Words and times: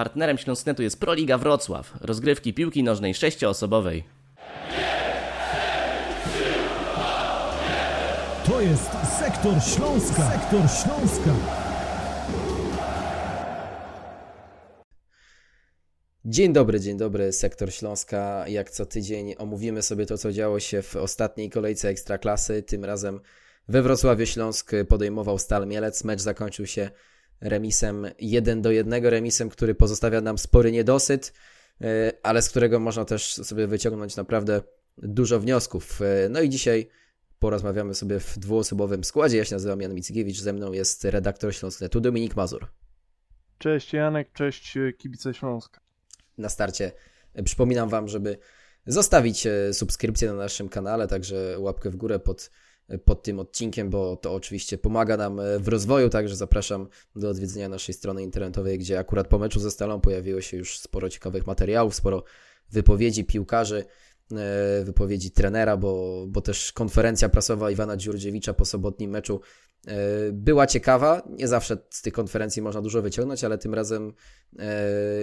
Partnerem 0.00 0.38
Śląsknetu 0.38 0.82
jest 0.82 1.00
Proliga 1.00 1.38
Wrocław, 1.38 1.92
rozgrywki 2.00 2.54
piłki 2.54 2.82
nożnej 2.82 3.14
sześcioosobowej. 3.14 4.04
To 8.46 8.60
jest 8.60 8.90
Sektor 9.18 9.62
Śląska. 9.62 10.30
Sektor 10.30 10.60
Śląska. 10.60 11.30
Dzień 16.24 16.52
dobry, 16.52 16.80
dzień 16.80 16.98
dobry, 16.98 17.32
sektor 17.32 17.72
Śląska. 17.72 18.48
Jak 18.48 18.70
co 18.70 18.86
tydzień 18.86 19.34
omówimy 19.38 19.82
sobie 19.82 20.06
to, 20.06 20.18
co 20.18 20.32
działo 20.32 20.60
się 20.60 20.82
w 20.82 20.96
ostatniej 20.96 21.50
kolejce 21.50 21.88
Ekstraklasy. 21.88 22.62
Tym 22.62 22.84
razem 22.84 23.20
we 23.68 23.82
Wrocławiu 23.82 24.26
Śląsk 24.26 24.72
podejmował 24.88 25.38
Stal 25.38 25.66
Mielec. 25.66 26.04
Mecz 26.04 26.20
zakończył 26.20 26.66
się 26.66 26.90
remisem 27.40 28.06
1 28.18 28.62
do 28.62 28.70
1, 28.70 29.04
remisem, 29.04 29.48
który 29.48 29.74
pozostawia 29.74 30.20
nam 30.20 30.38
spory 30.38 30.72
niedosyt, 30.72 31.32
e, 31.80 32.12
ale 32.22 32.42
z 32.42 32.50
którego 32.50 32.80
można 32.80 33.04
też 33.04 33.34
sobie 33.34 33.66
wyciągnąć 33.66 34.16
naprawdę 34.16 34.62
dużo 34.98 35.40
wniosków. 35.40 36.02
E, 36.02 36.28
no 36.28 36.40
i 36.40 36.48
dzisiaj 36.48 36.88
porozmawiamy 37.38 37.94
sobie 37.94 38.20
w 38.20 38.38
dwuosobowym 38.38 39.04
składzie. 39.04 39.36
Ja 39.36 39.44
się 39.44 39.54
nazywam 39.54 39.80
Jan 39.80 39.94
Mickiewicz, 39.94 40.40
ze 40.40 40.52
mną 40.52 40.72
jest 40.72 41.04
redaktor 41.04 41.54
Śląsknetu 41.54 42.00
Dominik 42.00 42.36
Mazur. 42.36 42.66
Cześć 43.58 43.92
Janek, 43.92 44.32
cześć 44.32 44.74
kibice 44.98 45.34
Śląska. 45.34 45.80
Na 46.38 46.48
starcie 46.48 46.92
przypominam 47.44 47.88
Wam, 47.88 48.08
żeby 48.08 48.38
zostawić 48.86 49.46
e, 49.46 49.74
subskrypcję 49.74 50.28
na 50.28 50.34
naszym 50.34 50.68
kanale, 50.68 51.08
także 51.08 51.58
łapkę 51.58 51.90
w 51.90 51.96
górę 51.96 52.18
pod 52.18 52.50
pod 52.98 53.22
tym 53.22 53.38
odcinkiem, 53.38 53.90
bo 53.90 54.16
to 54.16 54.34
oczywiście 54.34 54.78
pomaga 54.78 55.16
nam 55.16 55.40
e, 55.40 55.58
w 55.58 55.68
rozwoju, 55.68 56.08
także 56.08 56.36
zapraszam 56.36 56.88
do 57.16 57.28
odwiedzenia 57.28 57.68
naszej 57.68 57.94
strony 57.94 58.22
internetowej, 58.22 58.78
gdzie 58.78 58.98
akurat 58.98 59.28
po 59.28 59.38
meczu 59.38 59.60
ze 59.60 59.70
Stalą 59.70 60.00
pojawiło 60.00 60.40
się 60.40 60.56
już 60.56 60.78
sporo 60.78 61.08
ciekawych 61.08 61.46
materiałów, 61.46 61.94
sporo 61.94 62.24
wypowiedzi 62.70 63.24
piłkarzy, 63.24 63.84
e, 64.32 64.84
wypowiedzi 64.84 65.30
trenera, 65.30 65.76
bo, 65.76 66.24
bo 66.28 66.40
też 66.40 66.72
konferencja 66.72 67.28
prasowa 67.28 67.70
Iwana 67.70 67.96
Dziurdziewicza 67.96 68.54
po 68.54 68.64
sobotnim 68.64 69.10
meczu 69.10 69.40
e, 69.86 69.96
była 70.32 70.66
ciekawa. 70.66 71.22
Nie 71.30 71.48
zawsze 71.48 71.78
z 71.90 72.02
tych 72.02 72.12
konferencji 72.12 72.62
można 72.62 72.82
dużo 72.82 73.02
wyciągnąć, 73.02 73.44
ale 73.44 73.58
tym 73.58 73.74
razem 73.74 74.12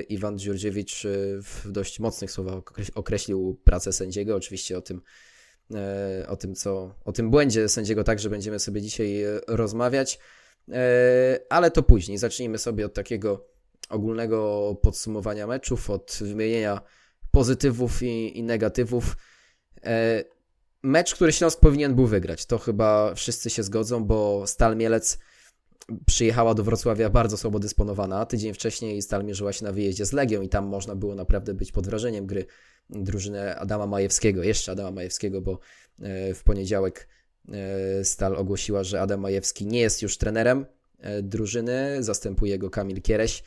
Iwan 0.10 0.40
Dziurdziewicz 0.40 1.04
w 1.42 1.72
dość 1.72 2.00
mocnych 2.00 2.32
słowach 2.32 2.64
określił 2.96 3.62
pracę 3.64 3.94
sędziego. 3.94 4.36
Oczywiście 4.36 4.78
o 4.78 4.82
tym 4.82 5.02
o 6.28 6.36
tym, 6.36 6.56
co, 6.56 6.96
o 7.06 7.12
tym 7.12 7.30
błędzie 7.30 7.70
sędziego 7.70 8.04
także 8.04 8.30
będziemy 8.30 8.60
sobie 8.60 8.82
dzisiaj 8.82 9.24
e, 9.24 9.40
rozmawiać, 9.48 10.20
e, 10.72 11.40
ale 11.50 11.72
to 11.72 11.84
później. 11.84 12.18
Zacznijmy 12.18 12.58
sobie 12.58 12.86
od 12.86 12.94
takiego 12.94 13.48
ogólnego 13.90 14.76
podsumowania 14.82 15.48
meczów, 15.48 15.90
od 15.90 16.20
wymienienia 16.22 16.82
pozytywów 17.32 18.04
i, 18.04 18.38
i 18.38 18.44
negatywów. 18.44 19.18
Mecz, 20.84 21.16
który 21.16 21.34
Śląsk 21.34 21.60
powinien 21.60 21.96
był 21.96 22.06
wygrać, 22.08 22.46
to 22.46 22.58
chyba 22.58 23.16
wszyscy 23.16 23.50
się 23.50 23.64
zgodzą, 23.64 24.06
bo 24.06 24.48
Stal 24.48 24.78
Mielec 24.78 25.20
przyjechała 26.06 26.54
do 26.54 26.64
Wrocławia 26.64 27.10
bardzo 27.10 27.38
słabo 27.38 27.60
dysponowana. 27.60 28.26
Tydzień 28.26 28.54
wcześniej 28.54 29.02
Stal 29.02 29.24
mierzyła 29.24 29.54
się 29.54 29.66
na 29.66 29.72
wyjeździe 29.72 30.06
z 30.06 30.14
Legią 30.14 30.42
i 30.42 30.50
tam 30.50 30.66
można 30.66 30.96
było 30.96 31.16
naprawdę 31.16 31.54
być 31.54 31.72
pod 31.72 31.88
wrażeniem 31.88 32.26
gry 32.26 32.46
drużynę 32.90 33.56
Adama 33.56 33.88
Majewskiego, 33.88 34.44
jeszcze 34.44 34.72
Adama 34.72 34.92
Majewskiego, 34.92 35.42
bo 35.42 35.60
e, 36.02 36.34
w 36.34 36.44
poniedziałek 36.44 37.08
e, 37.52 38.04
Stal 38.06 38.36
ogłosiła, 38.36 38.84
że 38.84 39.02
Adam 39.02 39.20
Majewski 39.20 39.66
nie 39.66 39.80
jest 39.80 40.02
już 40.02 40.18
trenerem 40.18 40.66
e, 41.00 41.22
drużyny, 41.22 42.04
zastępuje 42.04 42.60
go 42.60 42.70
Kamil 42.70 43.02
Kiereś. 43.02 43.44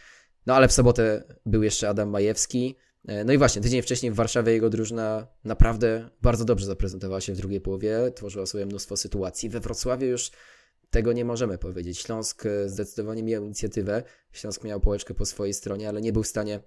No 0.47 0.55
ale 0.55 0.69
w 0.69 0.73
sobotę 0.73 1.23
był 1.47 1.63
jeszcze 1.63 1.89
Adam 1.89 2.11
Majewski. 2.11 2.77
No 3.25 3.33
i 3.33 3.39
właśnie, 3.39 3.63
tydzień 3.63 3.83
wcześniej 3.83 4.13
w 4.13 4.15
Warszawie 4.15 4.53
jego 4.53 4.71
drużyna 4.71 5.27
naprawdę 5.45 6.11
bardzo 6.23 6.45
dobrze 6.45 6.67
zaprezentowała 6.67 7.21
się 7.21 7.35
w 7.35 7.37
drugiej 7.37 7.61
połowie, 7.61 8.13
tworzyła 8.15 8.47
sobie 8.47 8.67
mnóstwo 8.67 8.97
sytuacji. 8.97 9.49
We 9.49 9.61
Wrocławiu 9.61 10.07
już 10.07 10.31
tego 10.91 11.13
nie 11.13 11.25
możemy 11.25 11.59
powiedzieć. 11.59 11.99
Śląsk 11.99 12.45
zdecydowanie 12.67 13.23
miał 13.23 13.45
inicjatywę, 13.45 14.03
Śląsk 14.33 14.65
miał 14.65 14.81
połeczkę 14.81 15.15
po 15.15 15.27
swojej 15.27 15.55
stronie, 15.55 15.89
ale 15.89 16.01
nie 16.01 16.13
był 16.13 16.23
w 16.23 16.27
stanie 16.27 16.61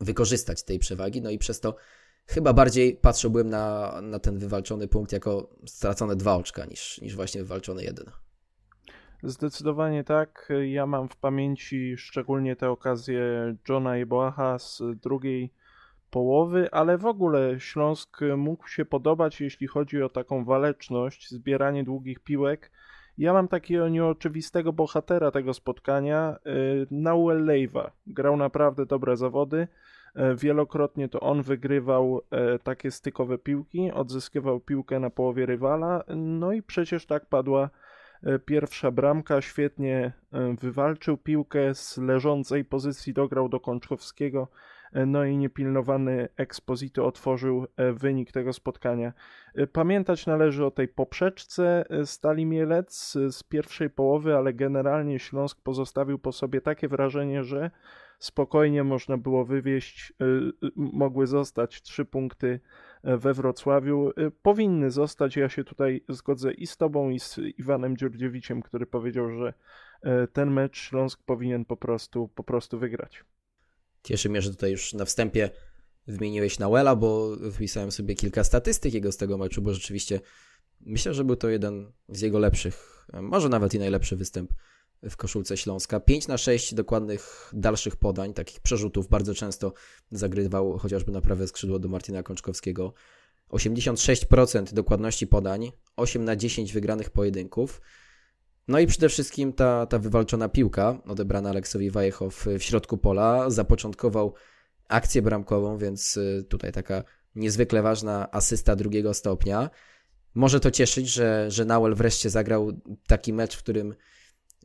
wykorzystać 0.00 0.62
tej 0.62 0.78
przewagi, 0.78 1.22
no 1.22 1.30
i 1.30 1.38
przez 1.38 1.60
to 1.60 1.76
chyba 2.26 2.52
bardziej 2.52 2.96
patrzyłbym 2.96 3.50
na, 3.50 3.94
na 4.02 4.18
ten 4.18 4.38
wywalczony 4.38 4.88
punkt 4.88 5.12
jako 5.12 5.50
stracone 5.66 6.16
dwa 6.16 6.34
oczka 6.34 6.64
niż, 6.64 7.00
niż 7.00 7.16
właśnie 7.16 7.42
wywalczony 7.42 7.84
jeden. 7.84 8.06
Zdecydowanie 9.22 10.04
tak. 10.04 10.52
Ja 10.64 10.86
mam 10.86 11.08
w 11.08 11.16
pamięci 11.16 11.96
szczególnie 11.96 12.56
te 12.56 12.70
okazje 12.70 13.54
Johna 13.68 13.98
i 13.98 14.06
Boacha 14.06 14.58
z 14.58 14.82
drugiej 15.02 15.52
połowy, 16.10 16.68
ale 16.70 16.98
w 16.98 17.06
ogóle 17.06 17.60
Śląsk 17.60 18.20
mógł 18.36 18.68
się 18.68 18.84
podobać, 18.84 19.40
jeśli 19.40 19.66
chodzi 19.66 20.02
o 20.02 20.08
taką 20.08 20.44
waleczność, 20.44 21.30
zbieranie 21.30 21.84
długich 21.84 22.20
piłek. 22.20 22.70
Ja 23.20 23.32
mam 23.32 23.48
takiego 23.48 23.88
nieoczywistego 23.88 24.72
bohatera 24.72 25.30
tego 25.30 25.54
spotkania, 25.54 26.36
y, 26.46 26.86
Nauel 26.90 27.44
Leiva. 27.44 27.90
Grał 28.06 28.36
naprawdę 28.36 28.86
dobre 28.86 29.16
zawody. 29.16 29.68
E, 30.14 30.34
wielokrotnie 30.34 31.08
to 31.08 31.20
on 31.20 31.42
wygrywał 31.42 32.20
e, 32.30 32.58
takie 32.58 32.90
stykowe 32.90 33.38
piłki, 33.38 33.92
odzyskiwał 33.92 34.60
piłkę 34.60 35.00
na 35.00 35.10
połowie 35.10 35.46
rywala, 35.46 36.04
no 36.16 36.52
i 36.52 36.62
przecież 36.62 37.06
tak 37.06 37.26
padła 37.26 37.70
pierwsza 38.46 38.90
bramka. 38.90 39.40
Świetnie 39.40 40.12
wywalczył 40.60 41.16
piłkę 41.16 41.74
z 41.74 41.98
leżącej 41.98 42.64
pozycji, 42.64 43.12
dograł 43.12 43.48
do 43.48 43.60
Kączkowskiego, 43.60 44.48
no 45.06 45.24
i 45.24 45.36
niepilnowany 45.36 46.28
Exposito 46.36 47.06
otworzył 47.06 47.66
wynik 47.94 48.32
tego 48.32 48.52
spotkania. 48.52 49.12
Pamiętać 49.72 50.26
należy 50.26 50.64
o 50.64 50.70
tej 50.70 50.88
poprzeczce 50.88 51.84
Stali 52.04 52.46
Mielec 52.46 53.12
z 53.30 53.42
pierwszej 53.42 53.90
połowy, 53.90 54.36
ale 54.36 54.54
generalnie 54.54 55.18
Śląsk 55.18 55.62
pozostawił 55.62 56.18
po 56.18 56.32
sobie 56.32 56.60
takie 56.60 56.88
wrażenie, 56.88 57.44
że 57.44 57.70
spokojnie 58.20 58.84
można 58.84 59.18
było 59.18 59.44
wywieźć, 59.44 60.12
mogły 60.76 61.26
zostać 61.26 61.82
trzy 61.82 62.04
punkty 62.04 62.60
e, 63.02 63.16
we 63.16 63.34
Wrocławiu. 63.34 64.10
Powinny 64.42 64.90
zostać, 64.90 65.36
ja 65.36 65.48
się 65.48 65.64
tutaj 65.64 66.04
zgodzę 66.08 66.52
i 66.52 66.66
z 66.66 66.76
Tobą, 66.76 67.10
i 67.10 67.20
z 67.20 67.38
Iwanem 67.58 67.96
Dziurdziewiciem, 67.96 68.62
który 68.62 68.86
powiedział, 68.86 69.30
że 69.30 69.54
e, 70.02 70.26
ten 70.26 70.50
mecz 70.50 70.78
Śląsk 70.78 71.22
powinien 71.26 71.64
po 71.64 71.76
prostu, 71.76 72.28
po 72.28 72.44
prostu 72.44 72.78
wygrać. 72.78 73.24
Cieszy 74.02 74.28
mnie, 74.28 74.42
że 74.42 74.50
tutaj 74.50 74.70
już 74.70 74.92
na 74.92 75.04
wstępie 75.04 75.50
wymieniłeś 76.06 76.58
Nauela, 76.58 76.96
bo 76.96 77.36
wpisałem 77.52 77.92
sobie 77.92 78.14
kilka 78.14 78.44
statystyk 78.44 78.94
jego 78.94 79.12
z 79.12 79.16
tego 79.16 79.38
meczu, 79.38 79.62
bo 79.62 79.74
rzeczywiście 79.74 80.20
myślę, 80.80 81.14
że 81.14 81.24
był 81.24 81.36
to 81.36 81.48
jeden 81.48 81.92
z 82.08 82.20
jego 82.20 82.38
lepszych, 82.38 83.06
może 83.22 83.48
nawet 83.48 83.74
i 83.74 83.78
najlepszy 83.78 84.16
występ 84.16 84.52
w 85.02 85.16
koszulce 85.16 85.56
Śląska. 85.56 86.00
5 86.00 86.28
na 86.28 86.38
6 86.38 86.74
dokładnych 86.74 87.50
dalszych 87.52 87.96
podań, 87.96 88.34
takich 88.34 88.60
przerzutów 88.60 89.08
bardzo 89.08 89.34
często 89.34 89.72
zagrywał 90.10 90.78
chociażby 90.78 91.12
na 91.12 91.20
prawe 91.20 91.48
skrzydło 91.48 91.78
do 91.78 91.88
Martina 91.88 92.22
Kączkowskiego. 92.22 92.92
86% 93.50 94.72
dokładności 94.72 95.26
podań, 95.26 95.72
8 95.96 96.24
na 96.24 96.36
10 96.36 96.72
wygranych 96.72 97.10
pojedynków. 97.10 97.80
No 98.68 98.78
i 98.78 98.86
przede 98.86 99.08
wszystkim 99.08 99.52
ta, 99.52 99.86
ta 99.86 99.98
wywalczona 99.98 100.48
piłka 100.48 101.02
odebrana 101.06 101.50
Aleksowi 101.50 101.90
Wajechow 101.90 102.46
w 102.58 102.62
środku 102.62 102.98
pola 102.98 103.50
zapoczątkował 103.50 104.34
akcję 104.88 105.22
bramkową, 105.22 105.78
więc 105.78 106.16
y, 106.16 106.44
tutaj 106.48 106.72
taka 106.72 107.04
niezwykle 107.34 107.82
ważna 107.82 108.30
asysta 108.30 108.76
drugiego 108.76 109.14
stopnia. 109.14 109.70
Może 110.34 110.60
to 110.60 110.70
cieszyć, 110.70 111.08
że, 111.08 111.50
że 111.50 111.64
Nauel 111.64 111.94
wreszcie 111.94 112.30
zagrał 112.30 112.72
taki 113.06 113.32
mecz, 113.32 113.56
w 113.56 113.62
którym 113.62 113.94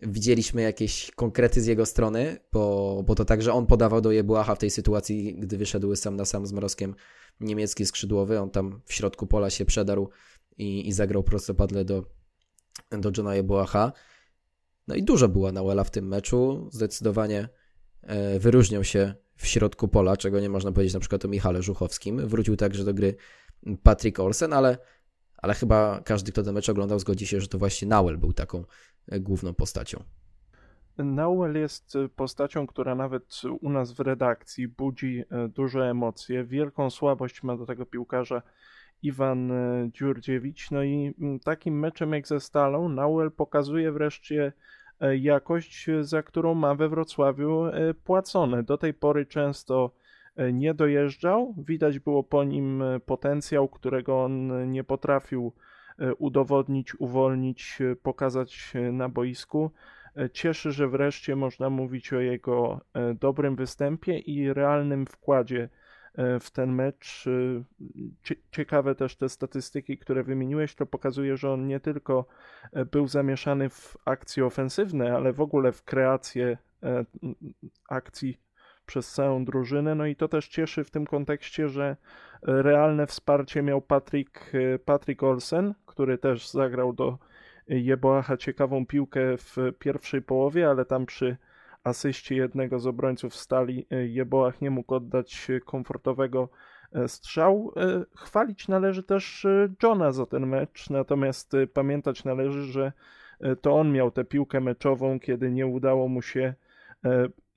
widzieliśmy 0.01 0.62
jakieś 0.62 1.12
konkrety 1.12 1.62
z 1.62 1.65
jego 1.65 1.86
strony, 1.86 2.38
bo, 2.51 3.03
bo 3.07 3.15
to 3.15 3.25
także 3.25 3.53
on 3.53 3.65
podawał 3.65 4.01
do 4.01 4.12
Jebuacha 4.12 4.56
w 4.56 4.59
tej 4.59 4.69
sytuacji, 4.69 5.36
gdy 5.39 5.57
wyszedł 5.57 5.95
sam 5.95 6.15
na 6.15 6.25
sam 6.25 6.45
z 6.45 6.53
Mrozkiem 6.53 6.95
niemiecki 7.39 7.86
skrzydłowy. 7.86 8.39
On 8.39 8.50
tam 8.50 8.81
w 8.86 8.94
środku 8.94 9.27
pola 9.27 9.50
się 9.50 9.65
przedarł 9.65 10.09
i, 10.57 10.88
i 10.88 10.94
zagrał 10.94 11.24
prostopadle 11.24 11.86
do, 11.86 12.06
do 12.92 13.12
Johna 13.18 13.36
Jebuacha. 13.36 13.92
No 14.88 14.95
i 14.95 15.04
dużo 15.04 15.30
była 15.30 15.51
Nauela 15.51 15.83
w 15.83 15.92
tym 15.92 16.07
meczu. 16.07 16.68
Zdecydowanie 16.72 17.50
e, 18.01 18.39
wyróżniał 18.39 18.83
się 18.83 19.13
w 19.36 19.48
środku 19.48 19.88
pola, 19.88 20.18
czego 20.18 20.39
nie 20.39 20.50
można 20.50 20.72
powiedzieć 20.72 20.94
na 20.94 21.00
przykład 21.00 21.25
o 21.25 21.27
Michale 21.27 21.62
Żuchowskim. 21.62 22.27
Wrócił 22.27 22.56
także 22.56 22.83
do 22.83 22.94
gry 22.94 23.16
Patrick 23.83 24.19
Olsen, 24.19 24.54
ale, 24.54 24.77
ale 25.38 25.54
chyba 25.54 26.01
każdy, 26.06 26.31
kto 26.31 26.44
ten 26.44 26.54
mecz 26.54 26.69
oglądał, 26.69 27.00
zgodzi 27.00 27.27
się, 27.27 27.42
że 27.42 27.48
to 27.48 27.57
właśnie 27.57 27.88
Nauel 27.88 28.18
był 28.18 28.33
taką 28.33 28.63
E, 29.07 29.19
główną 29.19 29.54
postacią. 29.54 30.04
Nauel 30.98 31.56
jest 31.56 31.95
e, 31.95 32.10
postacią, 32.10 32.68
która 32.68 32.95
nawet 32.95 33.42
u 33.62 33.69
nas 33.69 33.92
w 33.92 34.00
redakcji 34.00 34.68
budzi 34.68 35.24
duże 35.50 35.89
emocje. 35.89 36.44
Wielką 36.44 36.89
słabość 36.89 37.44
ma 37.44 37.57
do 37.57 37.66
tego 37.66 37.86
piłkarza 37.86 38.42
Iwan 39.05 39.51
Dziurdziewicz. 39.93 40.71
No 40.71 40.83
i 40.83 41.13
takim 41.43 41.79
meczem 41.79 42.13
jak 42.13 42.27
ze 42.27 42.39
Stalą 42.39 42.89
Nauel 42.89 43.31
pokazuje 43.31 43.91
wreszcie 43.91 44.53
jakość, 45.19 45.87
za 46.01 46.23
którą 46.23 46.53
ma 46.53 46.75
we 46.75 46.89
Wrocławiu 46.89 47.63
płacone. 48.03 48.63
Do 48.63 48.77
tej 48.77 48.93
pory 48.93 49.25
często 49.25 49.91
nie 50.53 50.73
dojeżdżał. 50.73 51.55
Widać 51.57 51.99
było 51.99 52.23
po 52.23 52.43
nim 52.43 52.83
potencjał, 53.05 53.67
którego 53.67 54.23
on 54.23 54.71
nie 54.71 54.83
potrafił 54.83 55.53
udowodnić, 56.17 56.99
uwolnić, 56.99 57.79
pokazać 58.03 58.73
na 58.91 59.09
boisku. 59.09 59.71
Cieszy, 60.33 60.71
że 60.71 60.87
wreszcie 60.87 61.35
można 61.35 61.69
mówić 61.69 62.13
o 62.13 62.19
jego 62.19 62.81
dobrym 63.19 63.55
występie 63.55 64.17
i 64.17 64.53
realnym 64.53 65.05
wkładzie 65.05 65.63
E, 65.63 65.84
w 66.39 66.51
ten 66.51 66.71
mecz. 66.71 67.25
E, 67.27 68.33
ciekawe 68.51 68.95
też 68.95 69.15
te 69.15 69.29
statystyki, 69.29 69.97
które 69.97 70.23
wymieniłeś, 70.23 70.75
to 70.75 70.85
pokazuje, 70.85 71.38
że 71.38 71.51
on 71.51 71.67
nie 71.67 71.79
tylko 71.79 72.25
e, 72.73 72.85
był 72.85 73.07
zamieszany 73.07 73.69
w 73.69 73.97
akcje 74.06 74.45
ofensywne, 74.45 75.15
ale 75.15 75.33
w 75.33 75.41
ogóle 75.41 75.71
w 75.71 75.83
kreację 75.83 76.57
akcji 77.89 78.39
przez 78.85 79.12
całą 79.12 79.45
drużynę. 79.45 79.95
No 79.95 80.06
i 80.06 80.15
to 80.15 80.27
też 80.27 80.47
cieszy 80.47 80.83
w 80.83 80.91
tym 80.91 81.06
kontekście, 81.06 81.69
że 81.69 81.97
realne 82.41 83.07
wsparcie 83.07 83.62
miał 83.62 83.81
Patrick, 83.81 84.51
Patrick 84.85 85.23
Olsen, 85.23 85.73
który 85.85 86.17
też 86.17 86.50
zagrał 86.50 86.94
do 86.94 87.17
Jeboacha 87.67 88.38
ciekawą 88.38 88.85
piłkę 88.85 89.38
w 89.38 89.57
pierwszej 89.79 90.21
połowie, 90.21 90.69
ale 90.69 90.85
tam 90.85 91.06
przy 91.06 91.38
asyście 91.85 92.35
jednego 92.35 92.79
z 92.79 92.87
obrońców 92.87 93.35
stali 93.35 93.87
e, 93.91 94.07
Jeboach 94.07 94.61
nie 94.61 94.71
mógł 94.71 94.95
oddać 94.95 95.47
komfortowego 95.65 96.49
e, 96.91 97.07
strzału. 97.07 97.73
E, 97.79 98.05
chwalić 98.15 98.67
należy 98.67 99.03
też 99.03 99.47
Johna 99.83 100.11
za 100.11 100.25
ten 100.25 100.47
mecz, 100.47 100.89
natomiast 100.89 101.51
pamiętać 101.73 102.23
należy, 102.23 102.63
że 102.63 102.91
to 103.61 103.75
on 103.75 103.91
miał 103.91 104.11
tę 104.11 104.25
piłkę 104.25 104.61
meczową, 104.61 105.19
kiedy 105.19 105.51
nie 105.51 105.67
udało 105.67 106.07
mu 106.07 106.21
się, 106.21 106.53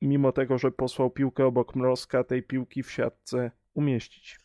mimo 0.02 0.32
tego, 0.32 0.58
że 0.58 0.70
posłał 0.70 1.10
piłkę 1.10 1.46
obok 1.46 1.76
Mrozka, 1.76 2.24
tej 2.24 2.42
piłki 2.42 2.82
w 2.82 2.90
siatce 2.90 3.50
umieścić. 3.74 4.40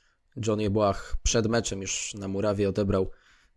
John 0.47 0.59
Jeboach 0.59 1.15
przed 1.24 1.47
meczem 1.47 1.81
już 1.81 2.13
na 2.13 2.27
murawie 2.27 2.69
odebrał 2.69 3.12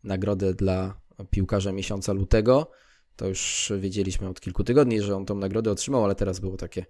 nagrodę 0.04 0.54
dla 0.54 1.00
piłkarza 1.30 1.72
miesiąca 1.72 2.12
lutego. 2.12 2.70
To 3.16 3.28
już 3.28 3.72
wiedzieliśmy 3.78 4.28
od 4.28 4.40
kilku 4.40 4.64
tygodni, 4.64 5.02
że 5.02 5.16
on 5.16 5.26
tą 5.26 5.34
nagrodę 5.34 5.70
otrzymał, 5.70 6.04
ale 6.04 6.14
teraz 6.14 6.40
było 6.40 6.56
takie 6.56 6.86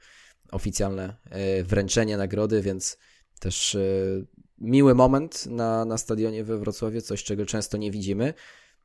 oficjalne 0.50 1.16
e, 1.30 1.62
wręczenie 1.62 2.16
nagrody, 2.16 2.62
więc 2.62 2.98
też 3.40 3.74
e, 3.74 3.80
miły 4.58 4.94
moment 4.94 5.46
na, 5.46 5.84
na 5.84 5.98
stadionie 5.98 6.44
we 6.44 6.58
Wrocławiu, 6.58 7.00
coś 7.00 7.24
czego 7.24 7.46
często 7.46 7.76
nie 7.76 7.90
widzimy. 7.90 8.34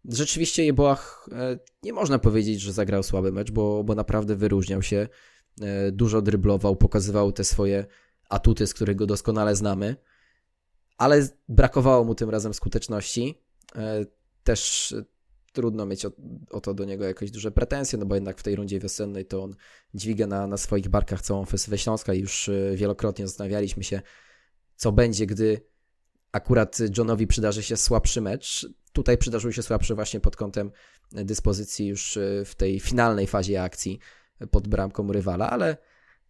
Rzeczywiście 0.05 0.65
Jeboach 0.65 1.29
e, 1.31 1.59
nie 1.83 1.93
można 1.93 2.19
powiedzieć, 2.19 2.61
że 2.61 2.73
zagrał 2.73 3.03
słaby 3.03 3.31
mecz, 3.31 3.51
bo, 3.51 3.83
bo 3.83 3.95
naprawdę 3.95 4.35
wyróżniał 4.35 4.81
się, 4.81 5.07
dużo 5.91 6.21
dryblował, 6.21 6.75
pokazywał 6.75 7.31
te 7.31 7.43
swoje 7.43 7.85
atuty, 8.29 8.67
z 8.67 8.73
których 8.73 8.95
go 8.95 9.05
doskonale 9.05 9.55
znamy, 9.55 9.95
ale 10.97 11.27
brakowało 11.49 12.03
mu 12.03 12.15
tym 12.15 12.29
razem 12.29 12.53
skuteczności. 12.53 13.41
Też 14.43 14.95
trudno 15.51 15.85
mieć 15.85 16.05
o, 16.05 16.11
o, 16.49 16.61
to 16.61 16.73
do 16.73 16.85
niego 16.85 17.05
jakieś 17.05 17.31
duże 17.31 17.51
pretensje, 17.51 17.99
no 17.99 18.05
bo 18.05 18.15
jednak 18.15 18.39
w 18.39 18.43
tej 18.43 18.55
rundzie 18.55 18.79
wiosennej 18.79 19.25
to 19.25 19.43
on 19.43 19.55
dźwiga 19.93 20.27
na, 20.27 20.47
na 20.47 20.57
swoich 20.57 20.89
barkach 20.89 21.21
całą 21.21 21.41
ofensywę 21.41 21.77
Śląska 21.77 22.13
i 22.13 22.19
już 22.19 22.49
e, 22.49 22.75
wielokrotnie 22.75 23.27
zastanawialiśmy 23.27 23.83
się, 23.83 24.01
co 24.75 24.91
będzie, 24.91 25.25
gdy 25.25 25.61
akurat 26.31 26.77
Johnowi 26.97 27.27
przydarzy 27.27 27.63
się 27.63 27.77
słabszy 27.77 28.21
mecz. 28.21 28.67
Tutaj 28.93 29.17
przydarzył 29.17 29.51
się 29.51 29.63
słabszy 29.63 29.95
właśnie 29.95 30.19
pod 30.19 30.35
kątem 30.35 30.71
dyspozycji 31.11 31.87
już 31.87 32.17
e, 32.17 32.45
w 32.45 32.55
tej 32.55 32.79
finalnej 32.79 33.27
fazie 33.27 33.63
akcji 33.63 33.99
pod 34.51 34.67
bramką 34.67 35.11
rywala, 35.11 35.49
ale 35.49 35.77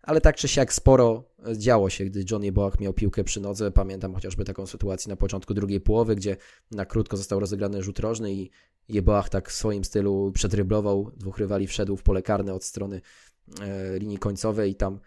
ale 0.04 0.22
tak 0.22 0.36
czy 0.36 0.48
siak 0.48 0.74
sporo 0.74 1.24
działo 1.56 1.90
się, 1.90 2.06
gdy 2.06 2.26
Johnny 2.32 2.52
Boach 2.52 2.80
miał 2.80 2.94
piłkę 2.94 3.24
przy 3.24 3.42
nodze. 3.42 3.72
Pamiętam 3.72 4.14
chociażby 4.14 4.46
taką 4.46 4.66
sytuację 4.66 5.10
na 5.10 5.16
początku 5.16 5.54
drugiej 5.54 5.82
połowy, 5.82 6.16
gdzie 6.16 6.38
na 6.72 6.86
krótko 6.86 7.18
został 7.18 7.40
rozegrany 7.40 7.84
rzut 7.84 8.00
rożny 8.00 8.34
i 8.34 8.52
Jeboach 8.90 9.30
tak 9.30 9.50
w 9.50 9.54
swoim 9.54 9.84
stylu 9.84 10.32
przedryblował, 10.32 11.12
dwóch 11.18 11.38
rywali 11.38 11.68
wszedł 11.68 11.98
w 11.98 12.04
pole 12.04 12.22
karne 12.22 12.54
od 12.54 12.64
strony 12.64 13.02
e, 13.62 14.00
linii 14.00 14.18
końcowej 14.18 14.72
i 14.72 14.76
tam 14.76 15.00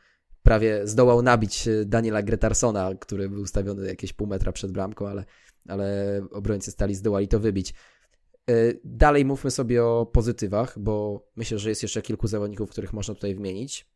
prawie 0.43 0.87
zdołał 0.87 1.23
nabić 1.23 1.69
e, 1.69 1.85
Daniela 1.85 2.23
Gretarsona, 2.23 2.91
który 3.01 3.29
był 3.29 3.43
ustawiony 3.43 3.87
jakieś 3.87 4.13
pół 4.13 4.27
metra 4.27 4.53
przed 4.53 4.73
bramką, 4.73 5.09
ale, 5.09 5.25
ale 5.69 6.21
obrońcy 6.31 6.71
stali 6.71 6.95
zdołali 6.95 7.29
to 7.29 7.41
wybić. 7.41 7.75
E, 8.51 8.55
dalej 8.85 9.25
mówmy 9.25 9.51
sobie 9.51 9.85
o 9.85 10.07
pozytywach, 10.07 10.79
bo 10.79 11.27
myślę, 11.37 11.59
że 11.59 11.69
jest 11.69 11.83
jeszcze 11.83 12.03
kilku 12.03 12.27
zawodników, 12.27 12.71
których 12.71 12.93
można 12.93 13.15
tutaj 13.15 13.35
wymienić 13.35 13.94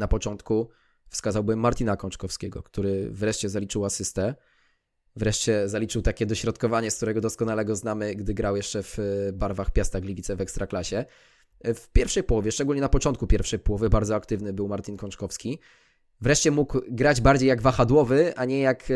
na 0.00 0.08
początku 0.08 0.68
wskazałbym 1.08 1.58
Martina 1.58 1.96
Kączkowskiego, 1.96 2.62
który 2.62 3.10
wreszcie 3.10 3.48
zaliczył 3.48 3.84
asystę. 3.84 4.34
Wreszcie 5.16 5.68
zaliczył 5.68 6.02
takie 6.02 6.26
dośrodkowanie, 6.26 6.90
z 6.90 6.96
którego 6.96 7.20
doskonale 7.20 7.64
go 7.64 7.76
znamy, 7.76 8.14
gdy 8.14 8.34
grał 8.34 8.56
jeszcze 8.56 8.82
w 8.82 8.98
barwach 9.32 9.70
Piasta 9.70 10.00
Gliwice 10.00 10.36
w 10.36 10.40
Ekstraklasie. 10.40 11.04
W 11.64 11.88
pierwszej 11.92 12.22
połowie, 12.22 12.52
szczególnie 12.52 12.80
na 12.80 12.88
początku 12.88 13.26
pierwszej 13.26 13.58
połowy, 13.58 13.90
bardzo 13.90 14.14
aktywny 14.14 14.52
był 14.52 14.68
Martin 14.68 14.96
Kączkowski 14.96 15.58
wreszcie 16.20 16.50
mógł 16.50 16.80
grać 16.88 17.20
bardziej 17.20 17.48
jak 17.48 17.62
wahadłowy, 17.62 18.36
a 18.36 18.44
nie 18.44 18.60
jak 18.60 18.90
e, 18.90 18.94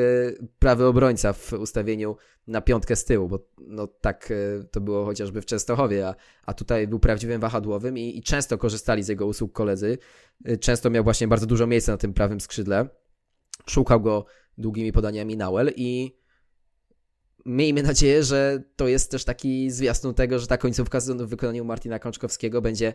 prawy 0.58 0.86
obrońca 0.86 1.32
w 1.32 1.52
ustawieniu 1.52 2.16
na 2.46 2.60
piątkę 2.60 2.96
z 2.96 3.04
tyłu, 3.04 3.28
bo 3.28 3.38
no 3.58 3.86
tak 3.86 4.30
e, 4.30 4.64
to 4.64 4.80
było 4.80 5.04
chociażby 5.04 5.42
w 5.42 5.46
Częstochowie, 5.46 6.08
a, 6.08 6.14
a 6.46 6.54
tutaj 6.54 6.88
był 6.88 6.98
prawdziwym 6.98 7.40
wahadłowym 7.40 7.98
i, 7.98 8.18
i 8.18 8.22
często 8.22 8.58
korzystali 8.58 9.02
z 9.02 9.08
jego 9.08 9.26
usług 9.26 9.52
koledzy. 9.52 9.98
E, 10.44 10.56
często 10.56 10.90
miał 10.90 11.04
właśnie 11.04 11.28
bardzo 11.28 11.46
dużo 11.46 11.66
miejsca 11.66 11.92
na 11.92 11.98
tym 11.98 12.14
prawym 12.14 12.40
skrzydle. 12.40 12.88
Szukał 13.66 14.00
go 14.00 14.24
długimi 14.58 14.92
podaniami 14.92 15.36
Nauel 15.36 15.72
i 15.76 16.18
miejmy 17.46 17.82
nadzieję, 17.82 18.22
że 18.22 18.62
to 18.76 18.88
jest 18.88 19.10
też 19.10 19.24
taki 19.24 19.70
zwiastun 19.70 20.14
tego, 20.14 20.38
że 20.38 20.46
ta 20.46 20.56
końcówka 20.56 21.00
w 21.00 21.28
wykonaniu 21.28 21.64
Martina 21.64 21.98
Kączkowskiego 21.98 22.62
będzie, 22.62 22.94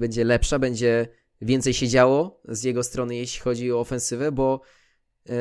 będzie 0.00 0.24
lepsza, 0.24 0.58
będzie 0.58 1.08
więcej 1.40 1.74
się 1.74 1.88
działo 1.88 2.40
z 2.44 2.62
jego 2.64 2.82
strony, 2.82 3.16
jeśli 3.16 3.40
chodzi 3.40 3.72
o 3.72 3.80
ofensywę, 3.80 4.32
bo 4.32 4.60
e, 5.28 5.32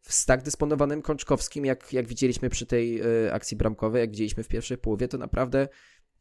z 0.00 0.26
tak 0.26 0.42
dysponowanym 0.42 1.02
Kączkowskim, 1.02 1.64
jak, 1.64 1.92
jak 1.92 2.06
widzieliśmy 2.06 2.50
przy 2.50 2.66
tej 2.66 3.00
e, 3.00 3.32
akcji 3.32 3.56
bramkowej, 3.56 4.00
jak 4.00 4.10
widzieliśmy 4.10 4.42
w 4.42 4.48
pierwszej 4.48 4.78
połowie, 4.78 5.08
to 5.08 5.18
naprawdę 5.18 5.68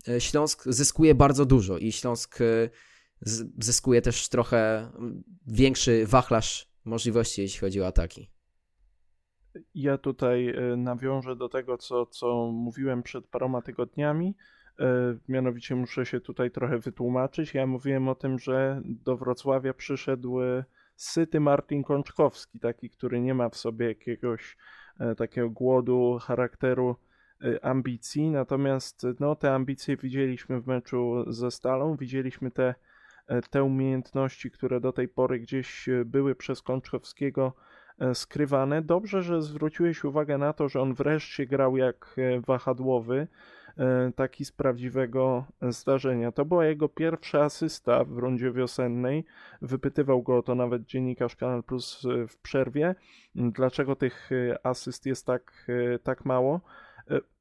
e, 0.07 0.21
Śląsk 0.21 0.63
zyskuje 0.65 1.15
bardzo 1.15 1.45
dużo 1.45 1.77
i 1.77 1.91
Śląsk 1.91 2.39
zyskuje 3.57 4.01
też 4.01 4.29
trochę 4.29 4.91
większy 5.47 6.05
wachlarz 6.07 6.71
możliwości, 6.85 7.41
jeśli 7.41 7.59
chodzi 7.59 7.81
o 7.81 7.87
ataki. 7.87 8.31
Ja 9.75 9.97
tutaj 9.97 10.55
nawiążę 10.77 11.35
do 11.35 11.49
tego, 11.49 11.77
co, 11.77 12.05
co 12.05 12.51
mówiłem 12.51 13.03
przed 13.03 13.27
paroma 13.27 13.61
tygodniami. 13.61 14.35
E, 14.79 15.17
mianowicie 15.27 15.75
muszę 15.75 16.05
się 16.05 16.19
tutaj 16.21 16.51
trochę 16.51 16.77
wytłumaczyć. 16.79 17.53
Ja 17.53 17.67
mówiłem 17.67 18.07
o 18.07 18.15
tym, 18.15 18.39
że 18.39 18.81
do 18.85 19.17
Wrocławia 19.17 19.73
przyszedł 19.73 20.41
e, 20.41 20.63
syty 20.95 21.39
Martin 21.39 21.83
Kączkowski, 21.83 22.59
taki, 22.59 22.89
który 22.89 23.21
nie 23.21 23.33
ma 23.33 23.49
w 23.49 23.55
sobie 23.55 23.87
jakiegoś 23.87 24.57
e, 24.99 25.15
takiego 25.15 25.49
głodu, 25.49 26.19
charakteru, 26.21 26.95
ambicji. 27.61 28.29
Natomiast 28.29 29.07
no, 29.19 29.35
te 29.35 29.53
ambicje 29.53 29.97
widzieliśmy 29.97 30.61
w 30.61 30.67
meczu 30.67 31.25
ze 31.27 31.51
Stalą, 31.51 31.95
widzieliśmy 31.95 32.51
te, 32.51 32.75
te 33.49 33.63
umiejętności, 33.63 34.51
które 34.51 34.79
do 34.79 34.91
tej 34.91 35.07
pory 35.07 35.39
gdzieś 35.39 35.89
były 36.05 36.35
przez 36.35 36.61
Kączkowskiego 36.61 37.53
skrywane. 38.13 38.81
Dobrze, 38.81 39.21
że 39.21 39.41
zwróciłeś 39.41 40.03
uwagę 40.03 40.37
na 40.37 40.53
to, 40.53 40.69
że 40.69 40.81
on 40.81 40.93
wreszcie 40.93 41.45
grał 41.45 41.77
jak 41.77 42.15
wahadłowy 42.47 43.27
taki 44.15 44.45
z 44.45 44.51
prawdziwego 44.51 45.45
zdarzenia. 45.61 46.31
To 46.31 46.45
była 46.45 46.65
jego 46.65 46.89
pierwsza 46.89 47.41
asysta 47.41 48.03
w 48.03 48.17
rundzie 48.17 48.51
wiosennej. 48.51 49.25
Wypytywał 49.61 50.23
go 50.23 50.37
o 50.37 50.43
to 50.43 50.55
nawet 50.55 50.85
dziennikarz 50.85 51.35
Kanal 51.35 51.63
Plus 51.63 52.05
e, 52.05 52.27
w 52.27 52.37
przerwie. 52.37 52.95
Dlaczego 53.35 53.95
tych 53.95 54.29
e, 54.31 54.65
asyst 54.65 55.05
jest 55.05 55.25
tak, 55.25 55.67
tak 56.03 56.25
mało? 56.25 56.61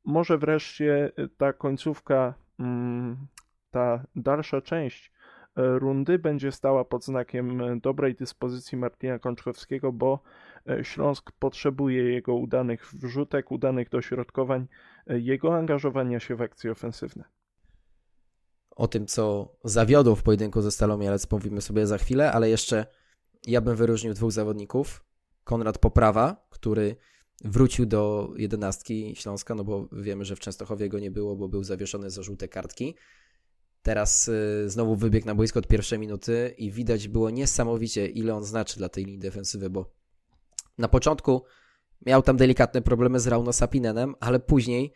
Może 0.04 0.38
wreszcie 0.38 1.12
ta 1.36 1.52
końcówka, 1.52 2.34
mm, 2.58 3.16
ta 3.70 4.04
dalsza 4.16 4.60
część 4.60 5.12
rundy 5.56 6.18
będzie 6.18 6.52
stała 6.52 6.84
pod 6.84 7.04
znakiem 7.04 7.80
dobrej 7.80 8.14
dyspozycji 8.14 8.78
Martina 8.78 9.18
Kączkowskiego, 9.18 9.92
bo 9.92 10.22
Śląsk 10.82 11.32
potrzebuje 11.32 12.12
jego 12.12 12.34
udanych 12.34 12.94
wrzutek, 12.94 13.52
udanych 13.52 13.88
dośrodkowań, 13.88 14.66
jego 15.06 15.56
angażowania 15.56 16.20
się 16.20 16.36
w 16.36 16.42
akcje 16.42 16.70
ofensywne. 16.72 17.24
O 18.70 18.88
tym, 18.88 19.06
co 19.06 19.56
zawiodło 19.64 20.16
w 20.16 20.22
pojedynku 20.22 20.62
ze 20.62 20.70
Stalą 20.70 20.98
Mielec, 20.98 21.30
mówimy 21.30 21.60
sobie 21.60 21.86
za 21.86 21.98
chwilę, 21.98 22.32
ale 22.32 22.50
jeszcze 22.50 22.86
ja 23.46 23.60
bym 23.60 23.76
wyróżnił 23.76 24.14
dwóch 24.14 24.32
zawodników. 24.32 25.04
Konrad 25.44 25.78
Poprawa, 25.78 26.46
który 26.50 26.96
wrócił 27.44 27.86
do 27.86 28.32
jedenastki 28.36 29.16
Śląska, 29.16 29.54
no 29.54 29.64
bo 29.64 29.88
wiemy, 29.92 30.24
że 30.24 30.36
w 30.36 30.40
Częstochowie 30.40 30.88
go 30.88 30.98
nie 30.98 31.10
było, 31.10 31.36
bo 31.36 31.48
był 31.48 31.64
zawieszony 31.64 32.10
za 32.10 32.22
żółte 32.22 32.48
kartki. 32.48 32.94
Teraz 33.82 34.30
znowu 34.66 34.96
wybiegł 34.96 35.26
na 35.26 35.34
boisko 35.34 35.58
od 35.58 35.66
pierwszej 35.66 35.98
minuty 35.98 36.54
i 36.58 36.70
widać 36.70 37.08
było 37.08 37.30
niesamowicie, 37.30 38.06
ile 38.06 38.34
on 38.34 38.44
znaczy 38.44 38.78
dla 38.78 38.88
tej 38.88 39.04
linii 39.04 39.18
defensywy, 39.18 39.70
bo 39.70 39.94
na 40.78 40.88
początku 40.88 41.44
miał 42.06 42.22
tam 42.22 42.36
delikatne 42.36 42.82
problemy 42.82 43.20
z 43.20 43.26
Rauno 43.26 43.52
Sapinenem, 43.52 44.14
ale 44.20 44.40
później 44.40 44.92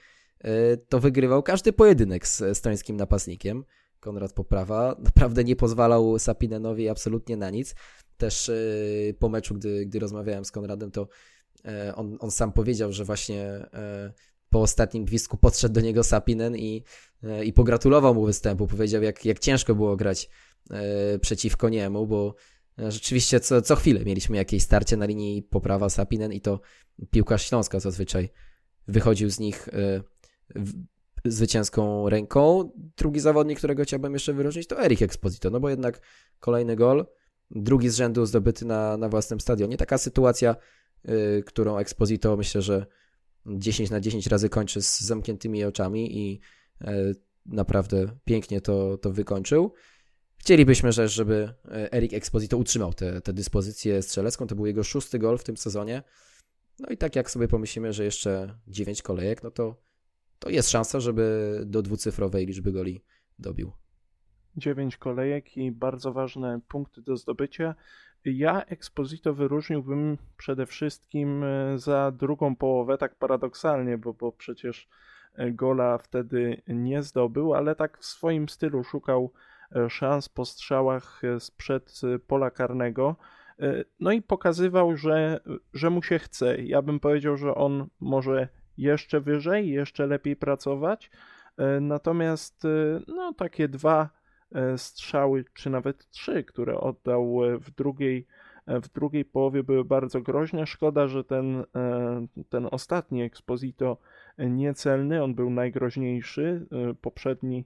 to 0.89 1.01
wygrywał 1.01 1.43
każdy 1.43 1.73
pojedynek 1.73 2.29
z 2.29 2.43
estońskim 2.43 2.97
napastnikiem. 2.97 3.65
Konrad 4.01 4.33
Poprawa 4.33 4.97
naprawdę 5.05 5.45
nie 5.45 5.57
pozwalał 5.57 6.19
Sapinenowi 6.19 6.89
absolutnie 6.89 7.37
na 7.37 7.51
nic. 7.51 7.75
Też 8.17 8.51
po 9.19 9.29
meczu, 9.29 9.55
gdy, 9.55 9.87
gdy 9.87 9.99
rozmawiałem 9.99 10.45
z 10.45 10.51
Konradem, 10.51 10.91
to 10.91 11.09
on, 11.95 12.17
on 12.21 12.31
sam 12.31 12.53
powiedział, 12.53 12.93
że 12.93 13.05
właśnie 13.05 13.67
po 14.51 14.63
ostatnim 14.63 15.05
gwizdku 15.05 15.37
podszedł 15.37 15.75
do 15.75 15.81
niego 15.81 16.05
Sapinen 16.05 16.57
i, 16.57 16.83
i 17.45 17.53
pogratulował 17.53 18.15
mu 18.15 18.27
występu. 18.27 18.67
Powiedział, 18.67 19.03
jak, 19.03 19.25
jak 19.25 19.39
ciężko 19.39 19.75
było 19.75 19.97
grać 19.97 20.31
przeciwko 21.21 21.69
niemu, 21.69 22.07
bo 22.07 22.35
rzeczywiście 22.79 23.41
co, 23.41 23.63
co 23.63 23.77
chwilę 23.77 24.05
mieliśmy 24.05 24.37
jakieś 24.37 24.63
starcie 24.63 24.97
na 24.97 25.07
linii 25.07 25.43
poprawa 25.43 25.89
Sapinen 25.89 26.33
i 26.33 26.41
to 26.41 26.61
piłkarz 27.11 27.49
Śląska 27.49 27.81
zazwyczaj 27.81 28.29
wychodził 28.89 29.31
z 29.31 29.39
nich 29.39 29.69
zwycięską 31.25 32.09
ręką. 32.09 32.71
Drugi 32.97 33.21
zawodnik, 33.21 33.59
którego 33.59 33.83
chciałbym 33.83 34.13
jeszcze 34.13 34.33
wyróżnić, 34.33 34.67
to 34.67 34.85
Erik 34.85 35.03
Exposito, 35.03 35.51
no 35.51 35.61
bo 35.61 35.71
jednak 35.71 36.01
kolejny 36.41 36.77
gol, 36.77 37.07
drugi 37.51 37.89
z 37.89 37.97
rzędu 37.97 38.27
zdobyty 38.27 38.65
na, 38.65 38.97
na 38.97 39.09
własnym 39.09 39.41
stadionie. 39.41 39.77
Taka 39.77 39.99
sytuacja, 39.99 40.57
którą 41.47 41.79
Exposito 41.79 42.37
myślę, 42.37 42.63
że 42.63 42.87
10 43.47 43.91
na 43.91 44.01
10 44.01 44.27
razy 44.27 44.49
kończy 44.49 44.83
z 44.83 45.01
zamkniętymi 45.01 45.65
oczami 45.65 46.19
i 46.19 46.41
e, 46.81 47.13
naprawdę 47.47 48.07
pięknie 48.25 48.61
to, 48.61 48.99
to 48.99 49.13
wykończył. 49.13 49.73
Chcielibyśmy 50.39 50.93
też, 50.93 51.13
żeby 51.13 51.55
e, 51.65 51.93
Erik 51.93 52.13
Exposito 52.13 52.57
utrzymał 52.57 52.93
tę 52.95 53.33
dyspozycję 53.33 54.03
strzelecką. 54.03 54.47
To 54.47 54.55
był 54.55 54.67
jego 54.67 54.85
szósty 54.85 55.19
gol 55.19 55.39
w 55.39 55.45
tym 55.45 55.57
sezonie. 55.57 56.03
No 56.79 56.89
i 56.89 56.97
tak 56.97 57.17
jak 57.17 57.31
sobie 57.31 57.49
pomyślimy, 57.49 57.93
że 57.93 58.05
jeszcze 58.05 58.59
9 58.67 59.03
kolejek, 59.03 59.43
no 59.43 59.51
to, 59.51 59.77
to 60.39 60.51
jest 60.51 60.71
szansa, 60.71 61.01
żeby 61.01 61.61
do 61.67 61.83
dwucyfrowej 61.83 62.47
liczby 62.47 62.73
goli 62.73 63.05
dobił. 63.39 63.73
9 64.57 64.97
kolejek 64.97 65.57
i 65.57 65.73
bardzo 65.73 66.13
ważne 66.13 66.61
punkty 66.69 67.03
do 67.03 67.17
zdobycia. 67.17 67.75
Ja 68.25 68.65
Exposito 68.65 69.35
wyróżniłbym 69.35 70.19
przede 70.37 70.67
wszystkim 70.67 71.45
e, 71.45 71.79
za 71.79 72.11
drugą 72.11 72.57
połowę, 72.57 72.99
tak 72.99 73.15
paradoksalnie, 73.15 73.99
bo, 73.99 74.15
bo 74.15 74.33
przecież 74.33 74.89
e, 75.35 75.53
gola 75.53 75.99
wtedy 75.99 76.63
nie 76.69 77.03
zdobył, 77.03 77.55
ale 77.55 77.75
tak 77.75 77.99
w 77.99 78.05
swoim 78.05 78.49
stylu 78.49 78.85
szukał 78.85 79.33
szans 79.89 80.29
po 80.29 80.45
strzałach 80.45 81.23
sprzed 81.39 82.01
pola 82.27 82.51
karnego. 82.51 83.17
No 84.01 84.13
i 84.13 84.23
pokazywał, 84.23 84.97
że, 84.97 85.41
że 85.75 85.91
mu 85.91 86.03
się 86.03 86.19
chce. 86.19 86.63
Ja 86.63 86.83
bym 86.83 87.01
powiedział, 87.01 87.37
że 87.37 87.55
on 87.55 87.87
może 88.01 88.49
jeszcze 88.77 89.21
wyżej, 89.21 89.69
jeszcze 89.69 90.07
lepiej 90.07 90.37
pracować. 90.37 91.11
Natomiast 91.81 92.63
no, 93.07 93.33
takie 93.33 93.69
dwa 93.69 94.19
E, 94.53 94.79
strzały, 94.79 95.45
czy 95.55 95.71
nawet 95.71 96.11
trzy, 96.11 96.45
które 96.45 96.81
oddał 96.81 97.45
e, 97.45 97.59
w 97.59 97.71
drugiej, 97.71 98.27
e, 98.67 98.81
w 98.81 98.89
drugiej 98.89 99.25
połowie 99.25 99.63
były 99.63 99.85
bardzo 99.85 100.21
groźne. 100.21 100.67
Szkoda, 100.67 101.09
że 101.09 101.25
ten, 101.25 101.65
ten 102.49 102.69
ostatni 102.71 103.23
Exposito 103.23 103.97
niecelny, 104.39 105.23
on 105.23 105.35
był 105.35 105.51
najgroźniejszy, 105.51 106.67
poprzedni, 107.01 107.65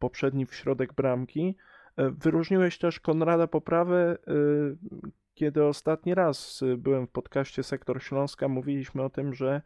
poprzedni 0.00 0.46
w 0.46 0.54
środek 0.54 0.92
bramki. 0.92 1.56
Wyróżniłeś 1.96 2.78
też 2.78 3.00
Konrada 3.00 3.46
Poprawę, 3.46 4.18
kiedy 5.34 5.64
ostatni 5.64 6.14
raz 6.14 6.64
byłem 6.78 7.06
w 7.06 7.10
podcaście 7.10 7.62
Sektor 7.62 8.02
Śląska, 8.02 8.48
mówiliśmy 8.48 9.02
o 9.02 9.10
tym, 9.10 9.34
że 9.34 9.62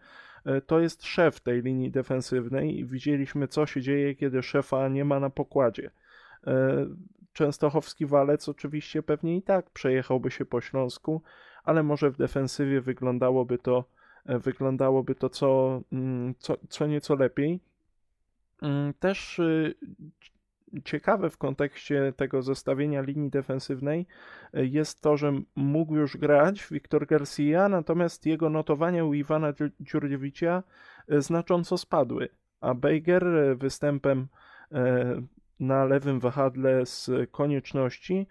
to 0.67 0.81
jest 0.81 1.05
szef 1.05 1.41
tej 1.41 1.63
linii 1.63 1.91
defensywnej 1.91 2.79
i 2.79 2.85
widzieliśmy, 2.85 3.49
co 3.49 3.67
się 3.67 3.81
dzieje, 3.81 4.15
kiedy 4.15 4.43
szefa 4.43 4.89
nie 4.89 5.05
ma 5.05 5.21
na 5.21 5.31
pokładzie. 5.31 5.91
E, 6.47 6.87
Częstochowski 7.33 8.07
walec 8.07 8.49
oczywiście 8.49 9.03
pewnie 9.03 9.37
i 9.37 9.43
tak 9.43 9.71
przejechałby 9.71 10.31
się 10.31 10.45
po 10.45 10.61
Śląsku, 10.61 11.23
ale 11.65 11.83
może 11.83 12.11
w 12.11 12.17
defensywie 12.17 12.81
wyglądałoby 12.81 13.59
to, 13.59 13.85
e, 14.27 14.39
wyglądałoby 14.39 15.15
to 15.15 15.29
co, 15.29 15.81
mm, 15.93 16.35
co, 16.39 16.57
co 16.69 16.87
nieco 16.87 17.15
lepiej. 17.15 17.61
Mm, 18.65 18.95
też 18.95 19.39
y, 19.39 19.75
ciekawe 20.85 21.31
w 21.31 21.39
kontekście 21.39 22.13
tego 22.17 22.43
zestawienia 22.43 23.01
linii 23.03 23.31
defensywnej 23.31 24.07
e, 24.55 24.65
jest 24.65 25.01
to, 25.01 25.17
że 25.17 25.33
mógł 25.57 25.97
już 25.97 26.17
grać 26.17 26.67
Wiktor 26.71 27.07
Garcia, 27.07 27.69
natomiast 27.69 28.27
jego 28.27 28.51
notowania 28.51 29.05
u 29.05 29.15
Iwana 29.15 29.53
Dziurdziewicza 29.81 30.63
znacząco 31.09 31.79
spadły, 31.79 32.29
a 32.61 32.75
Bejger 32.75 33.25
występem 33.57 34.29
na 35.61 35.85
lewym 35.85 36.21
wahadle 36.21 36.87
z 36.87 37.11
konieczności 37.31 38.27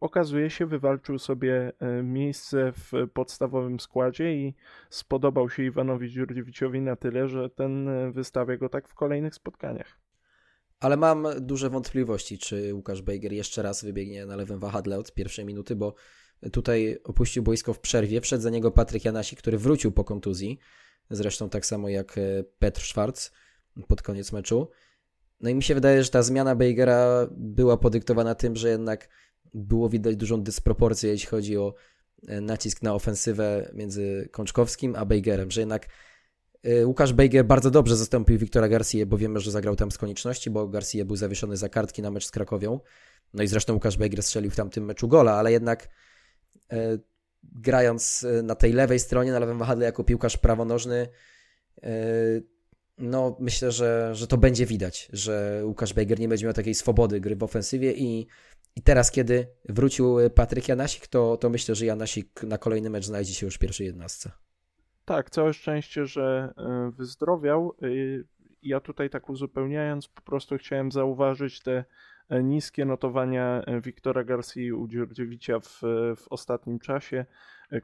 okazuje 0.00 0.50
się 0.50 0.66
wywalczył 0.66 1.18
sobie 1.18 1.72
e, 1.78 2.02
miejsce 2.02 2.72
w 2.72 2.92
podstawowym 3.12 3.80
składzie 3.80 4.34
i 4.34 4.54
spodobał 4.90 5.50
się 5.50 5.62
Iwanowi 5.62 6.10
Dziurdziewiczowi 6.10 6.80
na 6.80 6.96
tyle, 6.96 7.28
że 7.28 7.50
ten 7.50 7.88
e, 7.88 8.12
wystawia 8.12 8.56
go 8.56 8.68
tak 8.68 8.88
w 8.88 8.94
kolejnych 8.94 9.34
spotkaniach. 9.34 9.98
Ale 10.80 10.96
mam 10.96 11.26
duże 11.40 11.70
wątpliwości, 11.70 12.38
czy 12.38 12.74
Łukasz 12.74 13.02
Bejger 13.02 13.32
jeszcze 13.32 13.62
raz 13.62 13.84
wybiegnie 13.84 14.26
na 14.26 14.36
lewym 14.36 14.58
wahadle 14.58 14.98
od 14.98 15.14
pierwszej 15.14 15.44
minuty, 15.44 15.76
bo 15.76 15.94
tutaj 16.52 16.98
opuścił 17.04 17.42
boisko 17.42 17.74
w 17.74 17.80
przerwie. 17.80 18.20
Wszedł 18.20 18.42
za 18.42 18.50
niego 18.50 18.70
Patryk 18.70 19.04
Janasi, 19.04 19.36
który 19.36 19.58
wrócił 19.58 19.92
po 19.92 20.04
kontuzji. 20.04 20.58
Zresztą 21.10 21.48
tak 21.48 21.66
samo 21.66 21.88
jak 21.88 22.16
Petr 22.58 22.80
Schwarz 22.80 23.30
pod 23.88 24.02
koniec 24.02 24.32
meczu. 24.32 24.70
No 25.40 25.50
i 25.50 25.54
mi 25.54 25.62
się 25.62 25.74
wydaje, 25.74 26.04
że 26.04 26.10
ta 26.10 26.22
zmiana 26.22 26.54
Bejgera 26.54 27.28
była 27.30 27.76
podyktowana 27.76 28.34
tym, 28.34 28.56
że 28.56 28.68
jednak 28.68 29.08
było 29.54 29.88
widać 29.88 30.16
dużą 30.16 30.42
dysproporcję, 30.42 31.10
jeśli 31.10 31.28
chodzi 31.28 31.56
o 31.56 31.74
e, 32.28 32.40
nacisk 32.40 32.82
na 32.82 32.94
ofensywę 32.94 33.70
między 33.74 34.28
Kączkowskim 34.32 34.96
a 34.96 35.04
Bejgerem, 35.04 35.50
że 35.50 35.60
jednak 35.60 35.86
e, 36.62 36.86
Łukasz 36.86 37.12
Bejger 37.12 37.44
bardzo 37.44 37.70
dobrze 37.70 37.96
zastąpił 37.96 38.38
Wiktora 38.38 38.68
Garcia, 38.68 39.06
bo 39.06 39.18
wiemy, 39.18 39.40
że 39.40 39.50
zagrał 39.50 39.76
tam 39.76 39.90
z 39.90 39.98
konieczności, 39.98 40.50
bo 40.50 40.68
Garcia 40.68 41.04
był 41.04 41.16
zawieszony 41.16 41.56
za 41.56 41.68
kartki 41.68 42.02
na 42.02 42.10
mecz 42.10 42.26
z 42.26 42.30
Krakowią. 42.30 42.80
No 43.34 43.42
i 43.42 43.46
zresztą 43.46 43.74
Łukasz 43.74 43.96
Bejger 43.96 44.22
strzelił 44.22 44.50
w 44.50 44.56
tamtym 44.56 44.84
meczu 44.84 45.08
gola, 45.08 45.32
ale 45.32 45.52
jednak 45.52 45.88
e, 46.72 46.98
grając 47.42 48.24
e, 48.24 48.42
na 48.42 48.54
tej 48.54 48.72
lewej 48.72 49.00
stronie, 49.00 49.32
na 49.32 49.38
lewym 49.38 49.58
wahadle 49.58 49.84
jako 49.84 50.04
piłkarz 50.04 50.36
prawonożny, 50.36 51.08
e, 51.82 51.90
no 52.98 53.36
myślę, 53.40 53.72
że, 53.72 54.10
że 54.14 54.26
to 54.26 54.38
będzie 54.38 54.66
widać, 54.66 55.08
że 55.12 55.62
Łukasz 55.64 55.94
Bejger 55.94 56.20
nie 56.20 56.28
będzie 56.28 56.46
miał 56.46 56.54
takiej 56.54 56.74
swobody 56.74 57.20
gry 57.20 57.36
w 57.36 57.42
ofensywie 57.42 57.92
i, 57.92 58.26
i 58.78 58.82
teraz, 58.82 59.10
kiedy 59.10 59.46
wrócił 59.68 60.16
Patryk 60.34 60.68
Janasik, 60.68 61.06
to, 61.06 61.36
to 61.36 61.50
myślę, 61.50 61.74
że 61.74 61.86
Janasik 61.86 62.42
na 62.42 62.58
kolejny 62.58 62.90
mecz 62.90 63.04
znajdzie 63.04 63.34
się 63.34 63.46
już 63.46 63.54
w 63.54 63.58
pierwszej 63.58 63.86
jednostce. 63.86 64.30
Tak, 65.04 65.30
całe 65.30 65.52
szczęście, 65.52 66.06
że 66.06 66.54
e, 66.56 66.90
wyzdrowiał. 66.96 67.74
E, 67.82 67.86
ja 68.62 68.80
tutaj 68.80 69.10
tak 69.10 69.30
uzupełniając, 69.30 70.08
po 70.08 70.22
prostu 70.22 70.56
chciałem 70.56 70.92
zauważyć 70.92 71.62
te 71.62 71.84
e, 72.28 72.42
niskie 72.42 72.84
notowania 72.84 73.62
Wiktora 73.84 74.24
Garcia 74.24 74.74
u 74.76 74.88
Dziurdziewicza 74.88 75.60
w, 75.60 75.80
w 76.16 76.28
ostatnim 76.30 76.78
czasie. 76.78 77.26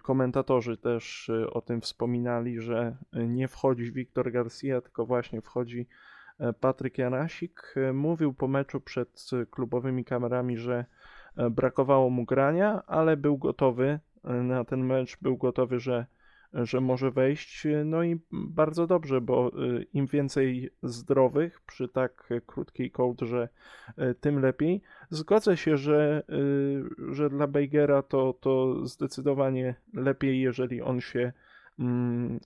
Komentatorzy 0.03 0.77
też 0.77 1.31
o 1.51 1.61
tym 1.61 1.81
wspominali, 1.81 2.61
że 2.61 2.97
nie 3.13 3.49
wchodzi 3.49 3.93
Wiktor 3.93 4.33
Garcia, 4.33 4.81
tylko 4.81 5.07
właśnie 5.07 5.41
wchodzi 5.41 5.81
e, 5.81 6.14
Patryk 6.61 6.99
Janasik. 6.99 7.75
E, 7.77 7.93
mówił 7.93 8.35
po 8.35 8.49
meczu 8.49 8.81
przed 8.81 9.31
klubowymi 9.51 10.05
kamerami, 10.05 10.57
że 10.57 10.85
e, 11.37 11.51
brakowało 11.51 12.11
mu 12.11 12.25
grania, 12.25 12.83
ale 12.87 13.17
był 13.17 13.39
gotowy 13.39 14.01
na 14.25 14.65
ten 14.65 14.85
mecz, 14.85 15.19
był 15.23 15.37
gotowy, 15.37 15.81
że 15.81 16.07
że 16.53 16.81
może 16.81 17.11
wejść. 17.11 17.67
No 17.85 18.03
i 18.03 18.21
bardzo 18.33 18.87
dobrze, 18.87 19.21
bo 19.21 19.51
im 19.93 20.07
więcej 20.07 20.71
zdrowych 20.83 21.61
przy 21.61 21.89
tak 21.89 22.29
krótkiej 22.47 22.91
kołdrze, 22.91 23.49
tym 24.21 24.41
lepiej. 24.41 24.83
Zgodzę 25.11 25.57
się, 25.57 25.77
że, 25.77 26.23
że 27.11 27.31
dla 27.31 27.47
Bejgera 27.47 28.03
to, 28.03 28.33
to 28.41 28.87
zdecydowanie 28.87 29.75
lepiej, 29.95 30.41
jeżeli 30.41 30.83
on 30.83 31.01
się 31.01 31.33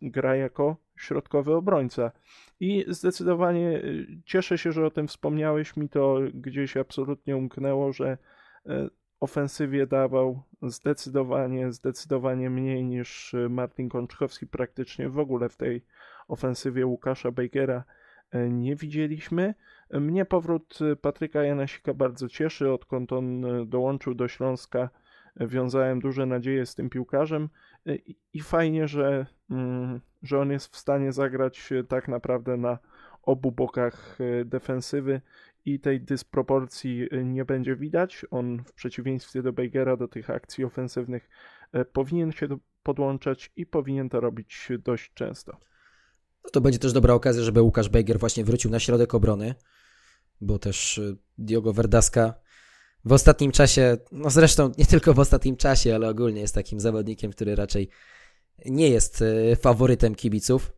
gra 0.02 0.37
jako 0.37 0.76
środkowy 0.97 1.54
obrońca. 1.54 2.11
I 2.61 2.85
zdecydowanie 2.88 3.82
cieszę 4.25 4.58
się, 4.58 4.73
że 4.73 4.87
o 4.87 4.90
tym 4.90 5.08
wspomniałeś. 5.08 5.76
Mi 5.76 5.88
to 5.88 6.18
gdzieś 6.35 6.76
absolutnie 6.76 7.37
umknęło, 7.37 7.92
że 7.92 8.18
ofensywie 9.20 9.87
dawał 9.87 10.42
zdecydowanie, 10.62 11.73
zdecydowanie 11.73 12.50
mniej 12.50 12.85
niż 12.85 13.35
y, 13.35 13.49
Martin 13.49 13.88
Kączkowski. 13.88 14.47
Praktycznie 14.47 15.08
w 15.08 15.18
ogóle 15.18 15.49
w 15.49 15.56
tej 15.56 15.85
ofensywie 16.28 16.87
Łukasza 16.87 17.30
Bakera 17.30 17.85
e, 18.30 18.49
nie 18.49 18.76
widzieliśmy. 18.76 19.54
Mnie 19.90 20.25
powrót 20.25 20.78
Patryka 21.00 21.42
Janasika 21.42 21.94
bardzo 21.94 22.28
cieszy, 22.28 22.73
odkąd 22.73 23.12
on 23.12 23.44
dołączył 23.68 24.14
do 24.14 24.28
Śląska. 24.28 24.90
Wiązałem 25.40 26.00
duże 26.00 26.26
nadzieje 26.26 26.66
z 26.66 26.75
tym 26.75 26.90
piłkarzem 26.90 27.49
i 28.32 28.40
fajnie, 28.40 28.88
że, 28.88 29.26
mm, 29.50 30.00
że 30.23 30.38
on 30.38 30.50
jest 30.50 30.75
w 30.75 30.76
stanie 30.76 31.12
zagrać 31.12 31.70
tak 31.88 32.08
naprawdę 32.08 32.56
na 32.56 32.78
obu 33.23 33.52
bokach 33.52 34.18
defensywy 34.44 35.20
i 35.64 35.80
tej 35.80 36.00
dysproporcji 36.00 37.08
nie 37.25 37.44
będzie 37.44 37.76
widać. 37.76 38.26
On 38.30 38.64
w 38.64 38.73
przeciwieństwie 38.73 39.42
do 39.42 39.52
Bejgera 39.52 39.97
do 39.97 40.08
tych 40.08 40.30
akcji 40.30 40.64
ofensywnych 40.64 41.28
powinien 41.92 42.32
się 42.32 42.49
podłączać 42.82 43.52
i 43.56 43.66
powinien 43.66 44.08
to 44.08 44.20
robić 44.20 44.68
dość 44.85 45.14
często. 45.14 45.52
No 46.44 46.50
to 46.50 46.61
będzie 46.61 46.78
też 46.78 46.92
dobra 46.92 47.14
okazja, 47.14 47.42
żeby 47.42 47.62
Łukasz 47.62 47.88
Bejger 47.88 48.18
właśnie 48.18 48.44
wrócił 48.44 48.70
na 48.70 48.80
środek 48.80 49.14
obrony, 49.14 49.54
bo 50.40 50.58
też 50.58 51.00
Diogo 51.38 51.73
Verdaska 51.73 52.35
w 53.08 53.12
ostatnim 53.12 53.52
czasie, 53.52 53.96
no 54.12 54.30
zresztą 54.30 54.72
nie 54.78 54.86
tylko 54.86 55.14
w 55.14 55.18
ostatnim 55.18 55.56
czasie, 55.56 55.94
ale 55.94 56.08
ogólnie 56.08 56.40
jest 56.40 56.54
takim 56.54 56.80
zawodnikiem, 56.80 57.30
który 57.30 57.56
raczej 57.56 57.88
nie 58.66 58.88
jest 58.88 59.22
y, 59.22 59.56
faworytem 59.56 60.14
kibiców. 60.14 60.72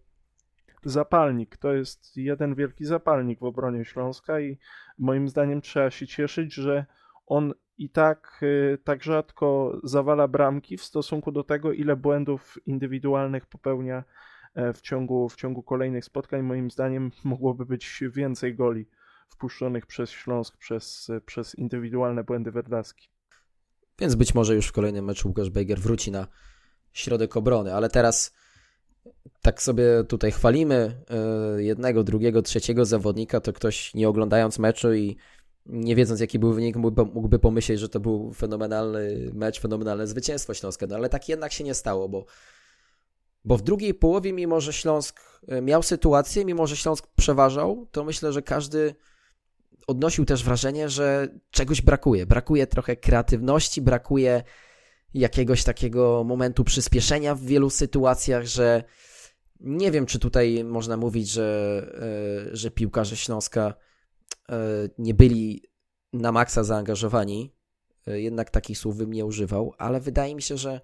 Zapalnik, 0.84 1.56
to 1.56 1.72
jest 1.72 2.16
jeden 2.16 2.54
wielki 2.54 2.84
zapalnik 2.84 3.40
w 3.40 3.44
obronie 3.44 3.84
Śląska 3.84 4.40
i 4.40 4.58
moim 4.98 5.28
zdaniem 5.28 5.60
trzeba 5.60 5.90
się 5.90 6.06
cieszyć, 6.06 6.54
że 6.54 6.86
on 7.26 7.54
i 7.78 7.90
tak 7.90 8.40
y, 8.42 8.78
tak 8.84 9.04
rzadko 9.04 9.80
zawala 9.84 10.28
bramki 10.28 10.76
w 10.76 10.84
stosunku 10.84 11.32
do 11.32 11.44
tego, 11.44 11.72
ile 11.72 11.96
błędów 11.96 12.58
indywidualnych 12.66 13.46
popełnia 13.46 14.04
e, 14.54 14.72
w 14.72 14.80
ciągu, 14.80 15.28
w 15.28 15.36
ciągu 15.36 15.62
kolejnych 15.62 16.04
spotkań. 16.04 16.42
Moim 16.42 16.70
zdaniem 16.70 17.10
mogłoby 17.24 17.66
być 17.66 18.04
więcej 18.10 18.54
goli 18.54 18.86
wpuszczonych 19.30 19.86
przez 19.86 20.10
Śląsk 20.10 20.56
przez, 20.56 21.10
przez 21.26 21.54
indywidualne 21.54 22.24
błędy 22.24 22.50
Werdaski. 22.50 23.08
Więc 23.98 24.14
być 24.14 24.34
może 24.34 24.54
już 24.54 24.66
w 24.66 24.72
kolejnym 24.72 25.04
meczu 25.04 25.28
Łukasz 25.28 25.50
Bejger 25.50 25.80
wróci 25.80 26.10
na 26.10 26.26
środek 26.92 27.36
obrony, 27.36 27.74
ale 27.74 27.88
teraz 27.88 28.34
tak 29.42 29.62
sobie 29.62 30.04
tutaj 30.08 30.32
chwalimy 30.32 31.02
e, 31.10 31.62
jednego, 31.62 32.04
drugiego, 32.04 32.42
trzeciego 32.42 32.84
zawodnika, 32.84 33.40
to 33.40 33.52
ktoś 33.52 33.94
nie 33.94 34.08
oglądając 34.08 34.58
meczu 34.58 34.94
i 34.94 35.16
nie 35.66 35.96
wiedząc 35.96 36.20
jaki 36.20 36.38
był 36.38 36.52
wynik, 36.52 36.76
mógłby 36.76 37.38
pomyśleć, 37.38 37.80
że 37.80 37.88
to 37.88 38.00
był 38.00 38.32
fenomenalny 38.32 39.30
mecz, 39.34 39.60
fenomenalne 39.60 40.06
zwycięstwo 40.06 40.54
Śląska, 40.54 40.86
no 40.86 40.96
ale 40.96 41.08
tak 41.08 41.28
jednak 41.28 41.52
się 41.52 41.64
nie 41.64 41.74
stało, 41.74 42.08
bo, 42.08 42.24
bo 43.44 43.56
w 43.56 43.62
drugiej 43.62 43.94
połowie, 43.94 44.32
mimo 44.32 44.60
że 44.60 44.72
Śląsk 44.72 45.20
e, 45.48 45.62
miał 45.62 45.82
sytuację, 45.82 46.44
mimo 46.44 46.66
że 46.66 46.76
Śląsk 46.76 47.06
przeważał, 47.16 47.86
to 47.92 48.04
myślę, 48.04 48.32
że 48.32 48.42
każdy 48.42 48.94
odnosił 49.90 50.24
też 50.24 50.44
wrażenie, 50.44 50.88
że 50.88 51.28
czegoś 51.50 51.82
brakuje. 51.82 52.26
Brakuje 52.26 52.66
trochę 52.66 52.96
kreatywności, 52.96 53.82
brakuje 53.82 54.42
jakiegoś 55.14 55.64
takiego 55.64 56.24
momentu 56.24 56.64
przyspieszenia 56.64 57.34
w 57.34 57.42
wielu 57.42 57.70
sytuacjach, 57.70 58.46
że 58.46 58.84
nie 59.60 59.90
wiem, 59.90 60.06
czy 60.06 60.18
tutaj 60.18 60.64
można 60.64 60.96
mówić, 60.96 61.28
że, 61.28 61.82
e, 62.52 62.56
że 62.56 62.70
piłkarze 62.70 63.16
Śląska 63.16 63.74
e, 64.48 64.58
nie 64.98 65.14
byli 65.14 65.62
na 66.12 66.32
maksa 66.32 66.64
zaangażowani. 66.64 67.54
E, 68.06 68.20
jednak 68.20 68.50
takich 68.50 68.78
słów 68.78 68.96
bym 68.96 69.12
nie 69.12 69.24
używał, 69.24 69.74
ale 69.78 70.00
wydaje 70.00 70.34
mi 70.34 70.42
się, 70.42 70.56
że, 70.56 70.80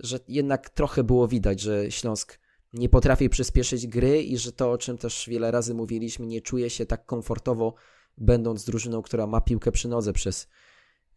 że 0.00 0.18
jednak 0.28 0.70
trochę 0.70 1.04
było 1.04 1.28
widać, 1.28 1.60
że 1.60 1.90
Śląsk 1.90 2.38
nie 2.72 2.88
potrafi 2.88 3.28
przyspieszyć 3.28 3.86
gry 3.86 4.22
i 4.22 4.38
że 4.38 4.52
to, 4.52 4.70
o 4.70 4.78
czym 4.78 4.98
też 4.98 5.28
wiele 5.28 5.50
razy 5.50 5.74
mówiliśmy, 5.74 6.26
nie 6.26 6.40
czuje 6.40 6.70
się 6.70 6.86
tak 6.86 7.06
komfortowo, 7.06 7.74
będąc 8.18 8.64
drużyną, 8.64 9.02
która 9.02 9.26
ma 9.26 9.40
piłkę 9.40 9.72
przy 9.72 9.88
nodze 9.88 10.12
przez 10.12 10.48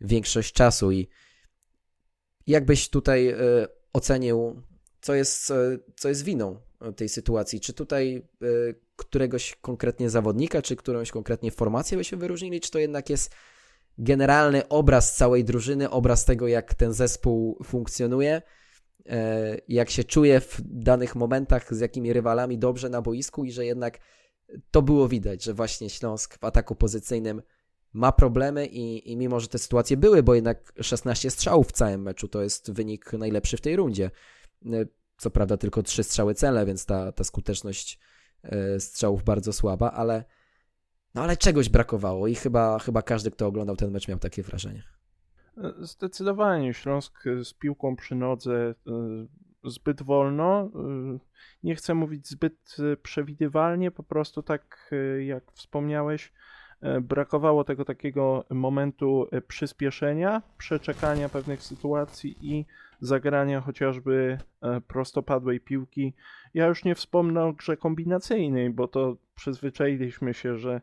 większość 0.01 0.53
czasu. 0.53 0.91
I 0.91 1.07
jakbyś 2.47 2.89
tutaj 2.89 3.27
e, 3.27 3.38
ocenił, 3.93 4.62
co 5.01 5.15
jest, 5.15 5.51
e, 5.51 5.77
co 5.95 6.09
jest 6.09 6.23
winą 6.23 6.59
tej 6.95 7.09
sytuacji? 7.09 7.59
Czy 7.59 7.73
tutaj 7.73 8.15
e, 8.15 8.47
któregoś 8.95 9.55
konkretnie 9.55 10.09
zawodnika, 10.09 10.62
czy 10.62 10.75
którąś 10.75 11.12
konkretnie 11.12 11.51
formację 11.51 11.97
byśmy 11.97 12.17
wyróżnili, 12.17 12.62
czy 12.62 12.71
to 12.71 12.79
jednak 12.79 13.09
jest 13.09 13.31
generalny 13.97 14.67
obraz 14.67 15.15
całej 15.15 15.43
drużyny, 15.43 15.89
obraz 15.89 16.25
tego, 16.25 16.47
jak 16.47 16.73
ten 16.73 16.93
zespół 16.93 17.63
funkcjonuje? 17.63 18.41
E, 19.05 19.57
jak 19.67 19.89
się 19.89 20.03
czuje 20.03 20.39
w 20.39 20.62
danych 20.62 21.15
momentach, 21.15 21.75
z 21.75 21.79
jakimi 21.79 22.13
rywalami 22.13 22.57
dobrze 22.57 22.89
na 22.89 23.01
boisku 23.01 23.45
i 23.45 23.51
że 23.51 23.65
jednak 23.65 23.99
to 24.71 24.81
było 24.81 25.07
widać, 25.07 25.43
że 25.43 25.53
właśnie 25.53 25.89
Śląsk 25.89 26.39
w 26.39 26.43
ataku 26.43 26.75
pozycyjnym 26.75 27.41
ma 27.93 28.12
problemy 28.12 28.65
i, 28.65 29.12
i 29.12 29.17
mimo, 29.17 29.39
że 29.39 29.47
te 29.47 29.57
sytuacje 29.57 29.97
były, 29.97 30.23
bo 30.23 30.35
jednak 30.35 30.73
16 30.81 31.31
strzałów 31.31 31.67
w 31.67 31.71
całym 31.71 32.01
meczu 32.01 32.27
to 32.27 32.41
jest 32.41 32.71
wynik 32.71 33.13
najlepszy 33.13 33.57
w 33.57 33.62
tej 33.62 33.75
rundzie. 33.75 34.12
E, 34.65 34.85
co 35.17 35.29
prawda 35.29 35.57
tylko 35.57 35.83
trzy 35.83 36.03
strzały 36.03 36.35
cele, 36.35 36.65
więc 36.65 36.85
ta, 36.85 37.12
ta 37.12 37.23
skuteczność 37.23 37.99
e, 38.43 38.79
strzałów 38.79 39.23
bardzo 39.23 39.53
słaba, 39.53 39.91
ale 39.91 40.23
no 41.15 41.21
ale 41.21 41.38
czegoś 41.38 41.69
brakowało 41.69 42.27
i 42.27 42.35
chyba, 42.35 42.79
chyba 42.79 43.01
każdy, 43.01 43.31
kto 43.31 43.47
oglądał 43.47 43.75
ten 43.75 43.91
mecz 43.91 44.07
miał 44.07 44.19
takie 44.19 44.43
wrażenie. 44.43 44.83
Zdecydowanie 45.79 46.73
Śląsk 46.73 47.23
z 47.43 47.53
piłką 47.53 47.95
przy 47.95 48.15
nodze 48.15 48.75
e, 48.88 48.91
zbyt 49.63 50.03
wolno. 50.03 50.61
E, 50.61 51.19
nie 51.63 51.75
chcę 51.75 51.93
mówić 51.93 52.27
zbyt 52.27 52.77
e, 52.79 52.97
przewidywalnie, 52.97 53.91
po 53.91 54.03
prostu 54.03 54.43
tak 54.43 54.91
jak 55.25 55.51
wspomniałeś, 55.51 56.33
brakowało 57.01 57.63
tego 57.63 57.85
takiego 57.85 58.45
momentu 58.49 59.27
przyspieszenia, 59.47 60.41
przeczekania 60.57 61.29
pewnych 61.29 61.63
sytuacji 61.63 62.37
i 62.41 62.65
zagrania 62.99 63.61
chociażby 63.61 64.37
prostopadłej 64.87 65.59
piłki. 65.59 66.13
Ja 66.53 66.67
już 66.67 66.85
nie 66.85 66.95
wspomnę 66.95 67.43
o 67.43 67.53
grze 67.53 67.77
kombinacyjnej, 67.77 68.69
bo 68.69 68.87
to 68.87 69.17
przyzwyczailiśmy 69.35 70.33
się, 70.33 70.57
że 70.57 70.81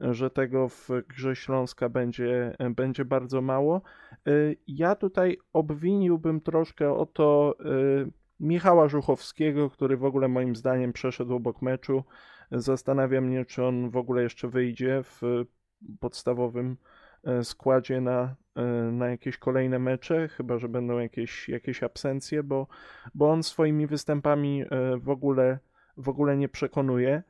że 0.00 0.30
tego 0.30 0.68
w 0.68 0.88
grze 1.08 1.36
Śląska 1.36 1.88
będzie, 1.88 2.56
będzie 2.70 3.04
bardzo 3.04 3.40
mało. 3.40 3.82
Y, 4.28 4.56
ja 4.66 4.94
tutaj 4.94 5.38
obwiniłbym 5.52 6.40
troszkę 6.40 6.92
o 6.92 7.06
to 7.06 7.54
y, 8.04 8.10
Michała 8.40 8.88
Żuchowskiego, 8.88 9.70
który 9.70 9.96
w 9.96 10.04
ogóle 10.04 10.28
moim 10.28 10.56
zdaniem 10.56 10.92
przeszedł 10.92 11.34
obok 11.34 11.62
meczu. 11.62 12.04
Zastanawiam 12.52 13.24
mnie, 13.24 13.44
czy 13.44 13.64
on 13.64 13.90
w 13.90 13.96
ogóle 13.96 14.22
jeszcze 14.22 14.48
wyjdzie 14.48 15.02
w 15.02 15.20
podstawowym 16.00 16.76
y, 17.40 17.44
składzie 17.44 18.00
na, 18.00 18.36
na 18.92 19.08
jakieś 19.08 19.38
kolejne 19.38 19.78
mecze, 19.78 20.28
chyba 20.28 20.58
że 20.58 20.68
będą 20.68 20.98
jakieś, 20.98 21.48
jakieś 21.48 21.82
absencje, 21.82 22.42
bo, 22.42 22.66
bo 23.14 23.30
on 23.30 23.42
swoimi 23.42 23.86
występami 23.86 24.64
w 24.96 25.10
ogóle, 25.10 25.58
w 25.96 26.08
ogóle 26.08 26.36
nie 26.36 26.48
przekonuje. 26.48 27.22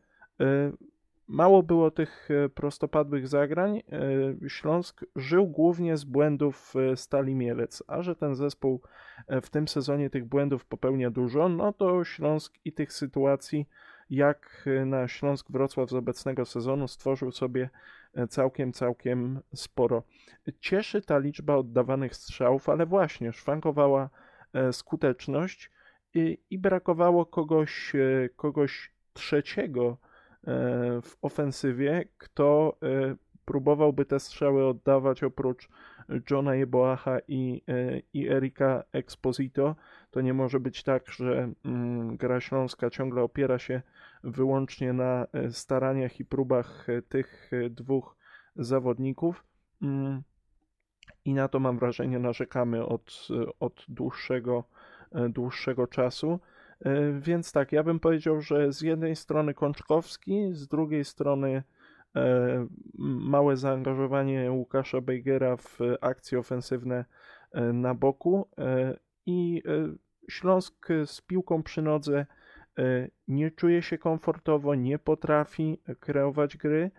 Mało 1.29 1.62
było 1.62 1.91
tych 1.91 2.29
e, 2.31 2.49
prostopadłych 2.49 3.29
zagrań. 3.29 3.79
E, 3.79 4.49
Śląsk 4.49 5.05
żył 5.17 5.47
głównie 5.47 5.97
z 5.97 6.05
błędów 6.05 6.75
e, 6.77 6.97
Stali 6.97 7.35
Mielec, 7.35 7.83
a 7.87 8.03
że 8.03 8.17
ten 8.17 8.35
zespół 8.35 8.81
w 9.43 9.51
tym 9.51 9.69
sezonie 9.69 10.11
tych 10.11 10.25
błędów 10.25 10.64
popełnia 10.64 11.11
dużo, 11.11 11.49
no 11.49 11.73
to 11.73 12.05
Śląsk 12.05 12.55
i 12.64 12.73
tych 12.73 12.93
sytuacji 12.93 13.69
jak 14.11 14.69
na 14.87 15.09
Śląsk 15.09 15.51
Wrocław 15.51 15.91
z 15.91 15.95
obecnego 15.95 16.45
sezonu 16.45 16.88
stworzył 16.88 17.33
sobie 17.33 17.71
całkiem, 18.29 18.73
całkiem 18.73 19.41
sporo. 19.55 20.03
Cieszy 20.61 21.03
ta 21.03 21.19
liczba 21.19 21.57
oddawanych 21.57 22.14
strzałów, 22.17 22.69
ale 22.69 22.87
właśnie 22.87 23.33
szwankowała 23.33 24.11
skuteczność 24.73 25.71
i, 26.14 26.38
i 26.51 26.59
brakowało 26.59 27.27
kogoś, 27.27 27.93
kogoś 28.37 28.93
trzeciego, 29.12 29.97
w 31.03 31.16
ofensywie, 31.22 32.05
kto 32.18 32.77
e, 32.83 33.16
próbowałby 33.44 34.05
te 34.05 34.20
strzały 34.20 34.66
oddawać 34.66 35.22
oprócz 35.22 35.68
Johna 36.31 36.55
Jeboacha 36.55 37.18
i, 37.29 37.62
e, 37.68 38.01
i 38.12 38.29
Erika 38.29 38.85
Exposito. 38.92 39.77
To 40.11 40.20
nie 40.20 40.35
może 40.35 40.61
być 40.61 40.83
tak, 40.83 41.11
że 41.11 41.53
mm, 41.64 42.16
gra 42.16 42.40
śląska 42.40 42.90
ciągle 42.90 43.22
opiera 43.22 43.59
się 43.59 43.83
wyłącznie 44.24 44.92
na 44.92 45.27
staraniach 45.51 46.20
i 46.20 46.24
próbach 46.24 46.87
tych 47.09 47.51
dwóch 47.70 48.16
zawodników. 48.57 49.44
Mm, 49.83 50.22
I 51.24 51.35
na 51.35 51.48
to 51.48 51.61
mam 51.61 51.79
wrażenie 51.79 52.18
narzekamy 52.18 52.87
od, 52.87 53.29
od 53.61 53.85
dłuższego, 53.88 54.64
dłuższego 55.29 55.87
czasu. 55.87 56.40
E, 56.85 57.12
więc 57.21 57.53
tak, 57.53 57.73
ja 57.73 57.83
bym 57.83 58.01
powiedział, 58.01 58.41
że 58.41 58.73
z 58.73 58.81
jednej 58.81 59.17
strony 59.17 59.55
Kączkowski, 59.55 60.49
z 60.53 60.69
drugiej 60.69 61.05
strony 61.05 61.62
e, 62.17 62.67
małe 62.99 63.57
zaangażowanie 63.57 64.53
Łukasza 64.53 65.01
Bejgera 65.01 65.57
w 65.57 65.79
akcje 66.01 66.38
ofensywne 66.38 67.05
e, 67.53 67.73
na 67.73 67.95
boku 67.95 68.49
i 69.27 69.62
Śląsk 70.31 70.88
z 71.05 71.21
piłką 71.21 71.62
przy 71.62 71.83
nodze 71.83 72.27
nie 73.29 73.51
czuje 73.51 73.83
się 73.83 73.99
komfortowo, 73.99 74.75
nie 74.75 74.99
potrafi 74.99 75.83
kreować 76.01 76.57
gry. 76.57 76.91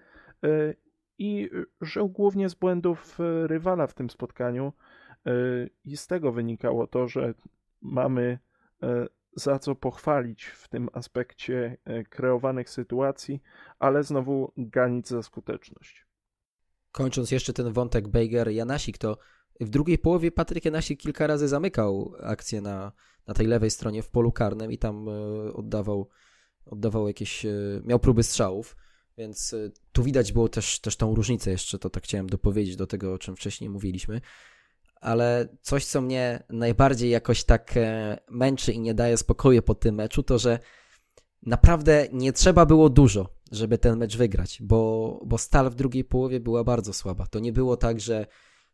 i 1.18 1.50
żył 1.82 2.10
głównie 2.10 2.50
z 2.50 2.56
błędów 2.56 3.18
rywala 3.44 3.88
w 3.88 3.94
tym 3.94 4.10
spotkaniu. 4.10 4.74
I 5.86 5.98
z 5.98 6.08
tego 6.08 6.32
wynikało 6.32 6.88
to, 6.88 7.08
że 7.08 7.34
mamy 7.82 8.40
za 9.34 9.60
co 9.60 9.76
pochwalić 9.76 10.46
w 10.46 10.68
tym 10.68 10.90
aspekcie 10.94 11.78
kreowanych 12.10 12.70
sytuacji, 12.70 13.42
ale 13.80 14.04
znowu 14.04 14.54
ganić 14.58 15.08
za 15.08 15.24
skuteczność. 15.24 16.06
Kończąc 16.92 17.32
jeszcze 17.32 17.54
ten 17.54 17.74
wątek 17.74 18.08
Bejger-Janasik, 18.08 18.98
to 18.98 19.18
w 19.60 19.70
drugiej 19.70 19.98
połowie 19.98 20.32
Patryk 20.32 20.66
Janasik 20.66 21.00
kilka 21.00 21.28
razy 21.28 21.48
zamykał 21.48 22.14
akcję 22.24 22.62
na, 22.62 22.92
na 23.28 23.34
tej 23.34 23.48
lewej 23.48 23.72
stronie 23.72 24.04
w 24.04 24.10
polu 24.10 24.32
karnym 24.32 24.72
i 24.72 24.78
tam 24.78 25.10
e, 25.10 25.12
oddawał, 25.54 26.10
oddawał 26.66 27.08
jakieś, 27.08 27.46
e, 27.46 27.52
miał 27.86 28.00
próby 28.00 28.24
strzałów, 28.24 28.78
więc 29.18 29.54
e, 29.54 29.72
tu 29.92 30.04
widać 30.04 30.34
było 30.34 30.50
też, 30.50 30.80
też 30.80 30.96
tą 30.96 31.16
różnicę 31.16 31.52
jeszcze, 31.52 31.80
to 31.80 31.90
tak 31.90 32.04
chciałem 32.04 32.30
dopowiedzieć 32.30 32.76
do 32.76 32.88
tego, 32.88 33.14
o 33.14 33.18
czym 33.18 33.36
wcześniej 33.36 33.70
mówiliśmy. 33.70 34.22
Ale 35.00 35.48
coś, 35.62 35.86
co 35.86 36.02
mnie 36.02 36.44
najbardziej 36.50 37.10
jakoś 37.10 37.44
tak 37.44 37.74
męczy 38.32 38.72
i 38.72 38.80
nie 38.80 38.94
daje 38.94 39.18
spokoju 39.18 39.62
po 39.62 39.76
tym 39.76 39.96
meczu, 39.96 40.24
to 40.24 40.40
że 40.40 40.60
naprawdę 41.46 42.08
nie 42.12 42.34
trzeba 42.34 42.66
było 42.66 42.90
dużo, 42.90 43.30
żeby 43.52 43.78
ten 43.78 43.98
mecz 43.98 44.18
wygrać, 44.18 44.62
bo, 44.62 45.20
bo 45.26 45.38
Stal 45.38 45.70
w 45.70 45.76
drugiej 45.76 46.04
połowie 46.04 46.40
była 46.40 46.64
bardzo 46.64 46.94
słaba. 46.94 47.28
To 47.28 47.40
nie 47.40 47.54
było 47.54 47.78
tak, 47.78 48.00
że 48.00 48.26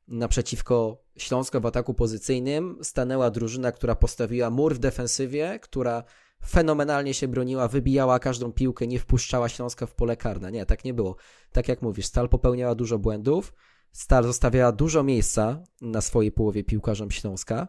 naprzeciwko 0.07 1.03
Śląska 1.17 1.59
w 1.59 1.65
ataku 1.65 1.93
pozycyjnym 1.93 2.77
stanęła 2.81 3.31
drużyna, 3.31 3.71
która 3.71 3.95
postawiła 3.95 4.49
mur 4.49 4.75
w 4.75 4.79
defensywie, 4.79 5.59
która 5.61 6.03
fenomenalnie 6.45 7.13
się 7.13 7.27
broniła, 7.27 7.67
wybijała 7.67 8.19
każdą 8.19 8.51
piłkę, 8.51 8.87
nie 8.87 8.99
wpuszczała 8.99 9.49
Śląska 9.49 9.85
w 9.85 9.93
pole 9.95 10.17
karne. 10.17 10.51
Nie, 10.51 10.65
tak 10.65 10.85
nie 10.85 10.93
było. 10.93 11.15
Tak 11.51 11.67
jak 11.67 11.81
mówisz, 11.81 12.05
Stal 12.05 12.29
popełniała 12.29 12.75
dużo 12.75 12.99
błędów, 12.99 13.53
Stal 13.95 14.23
zostawiała 14.23 14.71
dużo 14.71 15.03
miejsca 15.03 15.63
na 15.81 16.01
swojej 16.01 16.31
połowie 16.31 16.63
piłkarzom 16.63 17.11
Śląska 17.11 17.67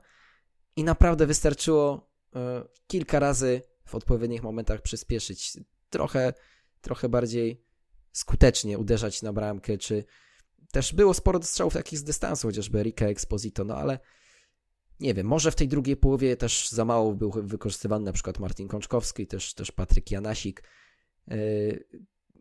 i 0.77 0.85
naprawdę 0.85 1.27
wystarczyło 1.27 2.11
y, 2.27 2.39
kilka 2.87 3.19
razy 3.19 3.63
w 3.85 3.95
odpowiednich 3.95 4.43
momentach 4.43 4.83
przyspieszyć, 4.83 5.59
trochę, 5.91 6.33
trochę 6.81 7.09
bardziej 7.09 7.65
skutecznie 8.13 8.79
uderzać 8.79 9.23
na 9.23 9.33
bramkę, 9.33 9.79
czy 9.79 10.05
też 10.73 10.93
było 10.93 11.15
sporo 11.15 11.43
strzałów 11.43 11.75
takich 11.75 11.99
z 11.99 12.05
dystansu, 12.05 12.49
chociażby 12.49 12.81
Erika 12.81 13.07
Exposito, 13.07 13.65
no 13.65 13.77
ale 13.77 13.99
nie 15.01 15.15
wiem, 15.15 15.27
może 15.27 15.51
w 15.51 15.57
tej 15.57 15.69
drugiej 15.69 15.97
połowie 15.97 16.37
też 16.37 16.69
za 16.69 16.85
mało 16.85 17.15
był 17.15 17.31
wykorzystywany 17.31 18.05
na 18.05 18.13
przykład 18.13 18.39
Martin 18.39 18.69
Kączkowski, 18.69 19.27
też, 19.27 19.55
też 19.55 19.73
Patryk 19.73 20.11
Janasik. 20.11 20.63
Yy, 21.27 21.87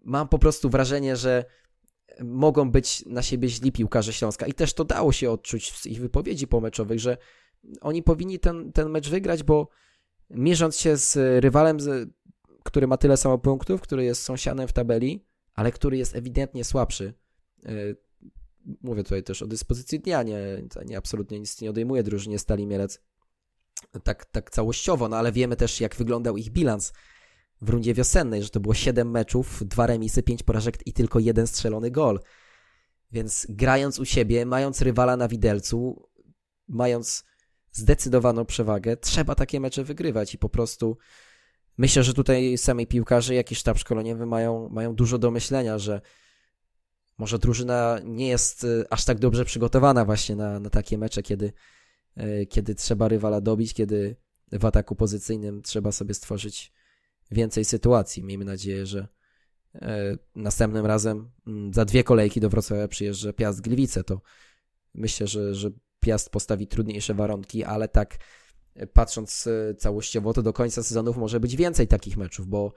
mam 0.04 0.28
po 0.28 0.40
prostu 0.40 0.70
wrażenie, 0.70 1.16
że 1.16 1.46
mogą 2.24 2.72
być 2.72 3.06
na 3.06 3.22
siebie 3.22 3.50
źli 3.50 3.72
piłkarze 3.72 4.14
Śląska. 4.14 4.48
I 4.48 4.54
też 4.54 4.74
to 4.74 4.86
dało 4.86 5.12
się 5.12 5.32
odczuć 5.32 5.72
z 5.74 5.86
ich 5.86 6.00
wypowiedzi 6.00 6.48
pomeczowych, 6.48 7.00
że 7.00 7.18
oni 7.82 8.04
powinni 8.04 8.40
ten, 8.40 8.72
ten 8.72 8.90
mecz 8.90 9.10
wygrać, 9.10 9.44
bo 9.44 9.70
mierząc 10.30 10.78
się 10.78 10.98
z 10.98 11.44
rywalem, 11.44 11.78
który 12.64 12.88
ma 12.88 12.98
tyle 12.98 13.18
samo 13.18 13.38
punktów, 13.38 13.82
który 13.82 14.04
jest 14.04 14.22
sąsiadem 14.22 14.68
w 14.68 14.74
tabeli, 14.74 15.26
ale 15.54 15.72
który 15.72 15.98
jest 15.98 16.16
ewidentnie 16.16 16.64
słabszy, 16.64 17.14
yy, 17.64 17.98
mówię 18.82 19.04
tutaj 19.04 19.24
też 19.24 19.42
o 19.42 19.48
dyspozycji 19.48 20.00
dnia, 20.00 20.24
nie, 20.24 20.40
nie 20.86 20.98
absolutnie 20.98 21.40
nic 21.40 21.62
nie 21.62 21.70
odejmuje 21.70 22.04
drużynie 22.04 22.40
Stali 22.40 22.68
Mielec 22.68 23.02
tak, 24.04 24.26
tak 24.26 24.52
całościowo, 24.52 25.10
no 25.10 25.18
ale 25.18 25.32
wiemy 25.32 25.56
też 25.56 25.82
jak 25.82 25.96
wyglądał 25.96 26.38
ich 26.38 26.50
bilans 26.50 26.94
w 27.62 27.70
rundzie 27.70 27.94
wiosennej, 27.94 28.44
że 28.44 28.50
to 28.50 28.60
było 28.60 28.74
7 28.74 29.12
meczów, 29.12 29.64
2 29.66 29.88
remisy, 29.88 30.24
5 30.24 30.44
porażek 30.44 30.88
i 30.88 30.94
tylko 30.94 31.20
jeden 31.20 31.48
strzelony 31.48 31.92
gol. 31.92 32.20
Więc 33.12 33.48
grając 33.50 34.00
u 34.00 34.06
siebie, 34.06 34.46
mając 34.46 34.82
rywala 34.82 35.18
na 35.18 35.28
widelcu, 35.28 36.10
mając 36.68 37.24
zdecydowaną 37.72 38.46
przewagę, 38.46 38.98
trzeba 38.98 39.36
takie 39.36 39.60
mecze 39.60 39.84
wygrywać 39.84 40.34
i 40.34 40.38
po 40.38 40.50
prostu 40.50 40.98
myślę, 41.78 42.04
że 42.04 42.14
tutaj 42.14 42.58
sami 42.58 42.88
piłkarze, 42.88 43.36
jak 43.36 43.52
i 43.52 43.56
sztab 43.56 43.78
szkoleniowy 43.78 44.26
mają, 44.26 44.70
mają 44.70 44.96
dużo 44.96 45.18
do 45.18 45.32
myślenia, 45.32 45.80
że 45.80 46.02
może 47.18 47.40
drużyna 47.40 48.00
nie 48.04 48.28
jest 48.28 48.64
y, 48.64 48.86
aż 48.90 49.06
tak 49.06 49.20
dobrze 49.20 49.46
przygotowana 49.46 50.06
właśnie 50.06 50.36
na, 50.36 50.60
na 50.60 50.70
takie 50.70 50.98
mecze, 50.98 51.24
kiedy, 51.24 51.54
y, 52.18 52.46
kiedy 52.50 52.76
trzeba 52.76 53.08
rywala 53.08 53.42
dobić, 53.42 53.74
kiedy 53.74 54.16
w 54.52 54.66
ataku 54.66 54.96
pozycyjnym 54.96 55.62
trzeba 55.62 55.92
sobie 55.92 56.14
stworzyć 56.14 56.74
więcej 57.32 57.66
sytuacji. 57.66 58.24
Miejmy 58.24 58.46
nadzieję, 58.46 58.86
że 58.86 59.08
y, 59.76 59.80
następnym 60.36 60.86
razem 60.86 61.32
mm, 61.48 61.74
za 61.74 61.86
dwie 61.86 62.04
kolejki 62.04 62.40
do 62.40 62.50
Wrocławia 62.50 62.88
przyjeżdża 62.88 63.34
Piast 63.34 63.62
Gliwice. 63.62 64.04
To 64.04 64.22
myślę, 64.94 65.28
że, 65.28 65.56
że 65.56 65.72
Piast 66.00 66.30
postawi 66.30 66.68
trudniejsze 66.68 67.14
warunki, 67.14 67.64
ale 67.64 67.88
tak 67.88 68.18
patrząc 68.94 69.50
całościowo, 69.78 70.34
to 70.34 70.42
do 70.42 70.54
końca 70.54 70.84
sezonów 70.84 71.18
może 71.18 71.40
być 71.40 71.56
więcej 71.56 71.88
takich 71.88 72.18
meczów, 72.18 72.48
bo 72.48 72.74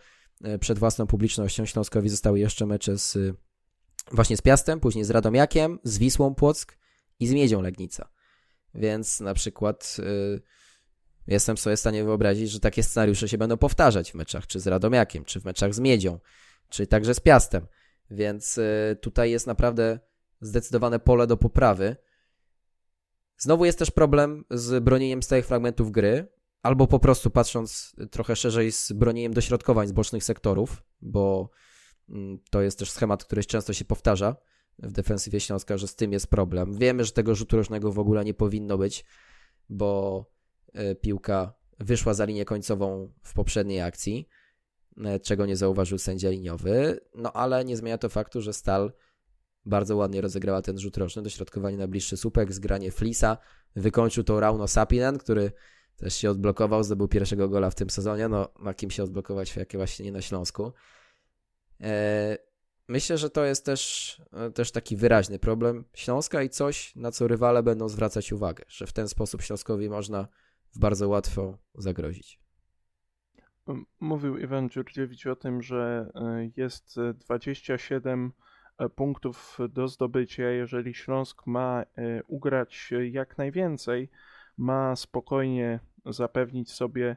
przed 0.61 0.79
własną 0.79 1.07
publicznością 1.07 1.67
Śląskowi 1.67 2.09
zostały 2.09 2.39
jeszcze 2.39 2.67
mecze 2.67 2.99
z 2.99 3.37
właśnie 4.13 4.37
z 4.37 4.43
Piastem, 4.43 4.81
później 4.81 5.05
z 5.05 5.11
Radomiakiem, 5.11 5.79
z 5.85 5.99
Wisłą 5.99 6.35
Płock 6.35 6.79
i 7.21 7.27
z 7.27 7.33
Miedzią 7.33 7.63
Legnica. 7.63 8.09
Więc 8.75 9.21
na 9.21 9.35
przykład 9.35 9.97
jestem 11.33 11.57
sobie 11.57 11.77
w 11.77 11.81
stanie 11.81 12.05
wyobrazić, 12.05 12.51
że 12.51 12.61
takie 12.61 12.83
scenariusze 12.83 13.29
się 13.29 13.39
będą 13.39 13.57
powtarzać 13.57 14.13
w 14.13 14.15
meczach, 14.15 14.47
czy 14.47 14.61
z 14.61 14.67
Radomiakiem, 14.67 15.25
czy 15.25 15.41
w 15.41 15.45
meczach 15.45 15.75
z 15.75 15.81
Miedzią, 15.81 16.19
czy 16.69 16.87
także 16.87 17.15
z 17.15 17.21
Piastem. 17.21 17.67
Więc 18.11 18.59
y, 18.59 18.97
tutaj 19.01 19.31
jest 19.31 19.47
naprawdę 19.47 19.99
zdecydowane 20.41 20.99
pole 20.99 21.27
do 21.27 21.37
poprawy. 21.37 21.97
Znowu 23.39 23.65
jest 23.65 23.79
też 23.79 23.91
problem 23.91 24.45
z 24.51 24.85
bronieniem 24.85 25.23
stałych 25.23 25.47
fragmentów 25.47 25.91
gry, 25.91 26.27
albo 26.63 26.87
po 26.87 26.99
prostu 26.99 27.31
patrząc 27.31 27.97
trochę 28.11 28.37
szerzej 28.37 28.73
z 28.73 28.93
bronieniem 28.93 29.35
dośrodkowań 29.35 29.89
z 29.89 29.93
bocznych 29.93 30.25
sektorów, 30.25 30.83
bo 31.01 31.51
Mm, 32.09 32.39
to 32.51 32.63
jest 32.63 32.79
też 32.79 32.91
schemat, 32.91 33.25
który 33.25 33.45
często 33.45 33.73
się 33.73 33.85
powtarza 33.85 34.37
w 34.79 34.93
defensywie 34.93 35.41
Śląska, 35.41 35.79
że 35.79 35.89
z 35.89 35.97
tym 35.97 36.13
jest 36.13 36.27
problem. 36.27 36.79
Wiemy, 36.79 37.05
że 37.05 37.13
tego 37.13 37.35
rzutu 37.35 37.57
rożnego 37.57 37.93
w 37.93 37.99
ogóle 37.99 38.25
nie 38.25 38.35
powinno 38.35 38.79
być, 38.79 39.05
bo 39.69 40.25
piłka 41.01 41.59
wyszła 41.81 42.15
za 42.15 42.25
linię 42.25 42.45
końcową 42.45 43.13
w 43.23 43.35
poprzedniej 43.35 43.81
akcji, 43.81 44.29
e, 45.05 45.21
czego 45.21 45.47
nie 45.47 45.57
zauważył 45.57 45.99
sędzia 45.99 46.31
liniowy, 46.31 47.01
no 47.15 47.33
ale 47.33 47.65
nie 47.65 47.77
zmienia 47.77 47.99
to 47.99 48.09
faktu, 48.09 48.41
że 48.41 48.53
Stal 48.53 48.93
bardzo 49.65 49.97
ładnie 49.97 50.21
rozegrała 50.21 50.63
ten 50.63 50.79
rzut 50.79 50.97
roczny, 50.97 51.23
dośrodkowanie 51.23 51.77
na 51.77 51.89
bliższy 51.89 52.17
słupek, 52.17 52.53
zgranie 52.53 52.91
Flisa, 52.91 53.39
wykończył 53.77 54.25
to 54.25 54.41
Rauno 54.41 54.69
Sapinen, 54.69 55.19
który 55.19 55.53
też 55.97 56.15
się 56.15 56.31
odblokował, 56.31 56.85
zdobył 56.85 57.09
pierwszego 57.09 57.49
gola 57.49 57.71
w 57.71 57.75
tym 57.75 57.91
sezonie, 57.91 58.29
no 58.29 58.49
na 58.59 58.75
kim 58.75 58.91
się 58.91 59.03
odblokować, 59.03 59.57
jak 59.57 59.73
właśnie 59.73 60.05
nie 60.05 60.13
na 60.13 60.23
Śląsku. 60.23 60.73
E, 61.81 62.39
myślę, 62.89 63.19
że 63.19 63.31
to 63.31 63.45
jest 63.45 63.65
też, 63.65 64.23
e, 64.33 64.51
też 64.51 64.73
taki 64.73 64.97
wyraźny 64.97 65.39
problem 65.39 65.85
Śląska 65.95 66.43
i 66.43 66.51
coś, 66.51 66.97
na 66.97 67.13
co 67.13 67.29
rywale 67.29 67.63
będą 67.63 67.89
zwracać 67.89 68.33
uwagę, 68.33 68.65
że 68.69 68.87
w 68.87 68.93
ten 68.93 69.09
sposób 69.09 69.43
Śląskowi 69.43 69.89
można 69.89 70.29
bardzo 70.79 71.09
łatwo 71.09 71.59
zagrozić. 71.75 72.41
Mówił 74.01 74.39
Iwan 74.39 74.69
Dziurdziewicz 74.69 75.27
o 75.27 75.37
tym, 75.37 75.63
że 75.63 76.11
e, 76.15 76.51
jest 76.57 76.97
27 77.15 78.33
punktów 78.95 79.59
do 79.69 79.89
zdobycia. 79.89 80.43
Jeżeli 80.43 80.95
Śląsk 80.95 81.47
ma 81.47 81.85
ugrać 82.27 82.93
jak 83.11 83.39
najwięcej, 83.39 84.11
ma 84.57 84.97
spokojnie 84.97 85.81
zapewnić 86.07 86.71
sobie 86.73 87.17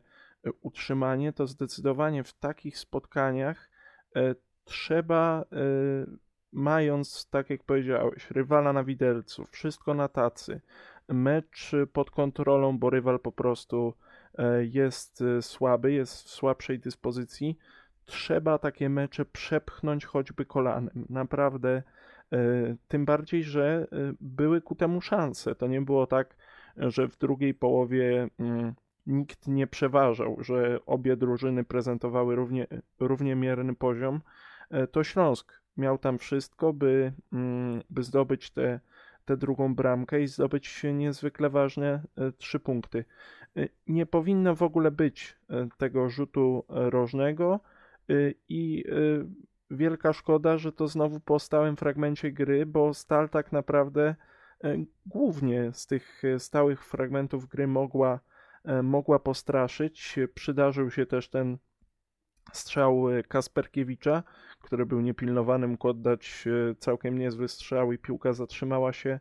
utrzymanie, 0.62 1.34
to 1.34 1.48
zdecydowanie 1.48 2.24
w 2.24 2.34
takich 2.34 2.78
spotkaniach 2.78 3.70
trzeba, 4.64 5.46
mając, 6.52 7.30
tak 7.30 7.50
jak 7.50 7.64
powiedziałeś, 7.64 8.32
rywala 8.32 8.74
na 8.74 8.84
widelcu, 8.84 9.46
wszystko 9.46 9.94
na 9.94 10.08
tacy, 10.08 10.62
mecz 11.14 11.72
pod 11.94 12.12
kontrolą, 12.12 12.78
bo 12.80 12.90
rywal 12.90 13.20
po 13.20 13.32
prostu 13.32 13.94
e, 14.38 14.66
jest 14.66 15.22
e, 15.22 15.42
słaby, 15.42 15.92
jest 15.92 16.24
w 16.24 16.30
słabszej 16.30 16.80
dyspozycji, 16.80 17.58
trzeba 18.06 18.58
takie 18.58 18.90
mecze 18.90 19.26
przepchnąć 19.26 20.06
choćby 20.06 20.46
kolanem. 20.46 21.06
Naprawdę, 21.10 21.84
e, 22.32 22.76
tym 22.88 23.06
bardziej, 23.06 23.44
że 23.44 23.88
były 24.22 24.62
ku 24.62 24.76
temu 24.76 25.02
szanse. 25.02 25.56
To 25.56 25.68
nie 25.68 25.82
było 25.82 26.08
tak, 26.08 26.36
że 26.78 27.08
w 27.08 27.18
drugiej 27.18 27.54
połowie 27.54 28.30
mm, 28.40 28.74
nikt 29.06 29.48
nie 29.48 29.68
przeważał, 29.68 30.38
że 30.40 30.80
obie 30.86 31.18
drużyny 31.18 31.64
prezentowały 31.64 32.36
równie, 32.36 32.68
równie 33.00 33.36
mierny 33.36 33.76
poziom. 33.76 34.22
To 34.92 35.04
Śląsk 35.04 35.62
miał 35.78 35.98
tam 35.98 36.18
wszystko, 36.18 36.74
by, 36.74 37.14
mm, 37.34 37.82
by 37.90 38.04
zdobyć 38.04 38.52
te, 38.52 38.80
te 39.26 39.38
drugą 39.38 39.76
bramkę 39.76 40.22
i 40.22 40.28
zdobyć 40.28 40.84
niezwykle 40.94 41.50
ważne 41.50 42.04
e, 42.18 42.32
trzy 42.32 42.60
punkty. 42.60 43.06
E, 43.58 43.68
nie 43.88 44.06
powinno 44.06 44.56
w 44.56 44.64
ogóle 44.64 44.92
być 44.92 45.38
tego 45.78 46.10
rzutu 46.10 46.66
rożnego 46.70 47.60
i 48.50 48.84
wielka 49.72 50.14
szkoda, 50.14 50.58
że 50.58 50.72
to 50.72 50.88
znowu 50.88 51.20
po 51.20 51.40
stałym 51.40 51.76
fragmencie 51.76 52.32
gry, 52.32 52.66
bo 52.66 52.94
Stal 52.94 53.30
tak 53.30 53.52
naprawdę 53.52 54.16
głównie 55.06 55.70
z 55.74 55.88
tych 55.88 56.22
stałych 56.38 56.86
fragmentów 56.86 57.48
gry 57.48 57.68
mogła, 57.68 58.20
mogła 58.84 59.20
postraszyć. 59.20 60.20
Przydarzył 60.34 60.92
się 60.92 61.06
też 61.06 61.30
ten 61.30 61.58
strzał 62.54 63.06
Kasperkiewicza, 63.28 64.24
który 64.62 64.86
był 64.86 65.02
niepilnowany, 65.02 65.68
mógł 65.68 65.88
oddać 65.88 66.46
całkiem 66.80 67.18
niezły 67.18 67.48
strzał 67.48 67.92
i 67.92 67.98
piłka 67.98 68.34
zatrzymała 68.34 68.94
się 68.94 69.20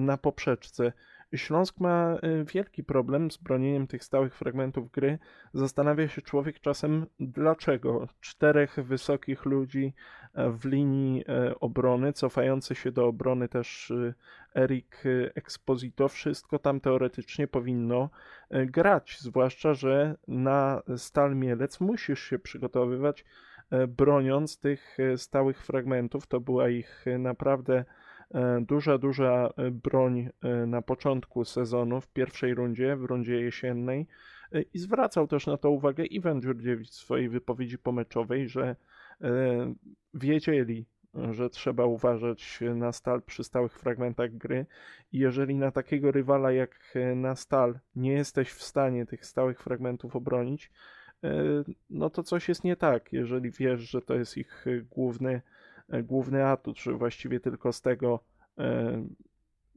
na 0.00 0.16
poprzeczce. 0.18 0.92
Śląsk 1.38 1.80
ma 1.80 2.16
y, 2.24 2.44
wielki 2.44 2.84
problem 2.84 3.30
z 3.30 3.36
bronieniem 3.36 3.86
tych 3.86 4.04
stałych 4.04 4.34
fragmentów 4.34 4.90
gry. 4.90 5.18
Zastanawia 5.54 6.08
się 6.08 6.22
człowiek 6.22 6.60
czasem, 6.60 7.06
dlaczego 7.20 8.08
czterech 8.20 8.76
wysokich 8.84 9.44
ludzi 9.44 9.94
e, 10.34 10.50
w 10.50 10.64
linii 10.64 11.24
e, 11.28 11.60
obrony, 11.60 12.12
cofający 12.12 12.74
się 12.74 12.92
do 12.92 13.06
obrony 13.06 13.48
też 13.48 13.90
y, 13.90 14.14
Erik 14.56 15.06
y, 15.06 15.32
Exposito, 15.34 16.08
wszystko 16.08 16.58
tam 16.58 16.80
teoretycznie 16.80 17.46
powinno 17.46 18.10
e, 18.50 18.66
grać. 18.66 19.18
Zwłaszcza, 19.20 19.74
że 19.74 20.16
na 20.28 20.82
Stal 20.96 21.36
Mielec 21.36 21.80
musisz 21.80 22.22
się 22.22 22.38
przygotowywać 22.38 23.24
broniąc 23.88 24.60
tych 24.60 24.98
stałych 25.16 25.64
fragmentów. 25.64 26.26
To 26.26 26.40
była 26.40 26.68
ich 26.68 27.04
naprawdę 27.18 27.84
duża, 28.60 28.98
duża 28.98 29.50
e, 29.56 29.70
broń 29.70 30.28
e, 30.42 30.66
na 30.66 30.82
początku 30.82 31.44
sezonu, 31.44 32.00
w 32.00 32.08
pierwszej 32.08 32.54
rundzie, 32.54 32.96
w 32.96 33.04
rundzie 33.04 33.40
jesiennej. 33.40 34.06
I 34.74 34.78
zwracał 34.78 35.26
też 35.26 35.46
na 35.46 35.56
to 35.56 35.70
uwagę 35.70 36.04
Iwan 36.06 36.42
Dziurdziewicz 36.42 36.90
w 36.90 36.94
swojej 36.94 37.28
wypowiedzi 37.28 37.78
pomeczowej, 37.78 38.48
że 38.48 38.76
wiedzieli, 40.14 40.86
że 41.30 41.50
trzeba 41.50 41.84
uważać 41.84 42.60
na 42.74 42.92
stal 42.92 43.22
przy 43.22 43.44
stałych 43.44 43.78
fragmentach 43.78 44.36
gry. 44.36 44.66
I 45.12 45.18
jeżeli 45.18 45.54
na 45.54 45.70
takiego 45.70 46.12
rywala 46.12 46.52
jak 46.52 46.94
na 47.16 47.36
stal 47.36 47.78
nie 47.96 48.12
jesteś 48.12 48.50
w 48.50 48.62
stanie 48.62 49.06
tych 49.06 49.26
stałych 49.26 49.62
fragmentów 49.62 50.16
obronić, 50.16 50.70
no 51.90 52.10
to 52.10 52.22
coś 52.22 52.48
jest 52.48 52.64
nie 52.64 52.76
tak. 52.76 53.12
Jeżeli 53.12 53.50
wiesz, 53.50 53.80
że 53.80 54.02
to 54.02 54.14
jest 54.14 54.36
ich 54.36 54.64
główny 54.90 55.34
E, 55.34 55.42
główny 55.88 56.46
atut, 56.46 56.78
że 56.78 56.92
właściwie 56.92 57.40
tylko 57.40 57.72
z 57.72 57.80
tego 57.80 58.20
e, 58.58 59.06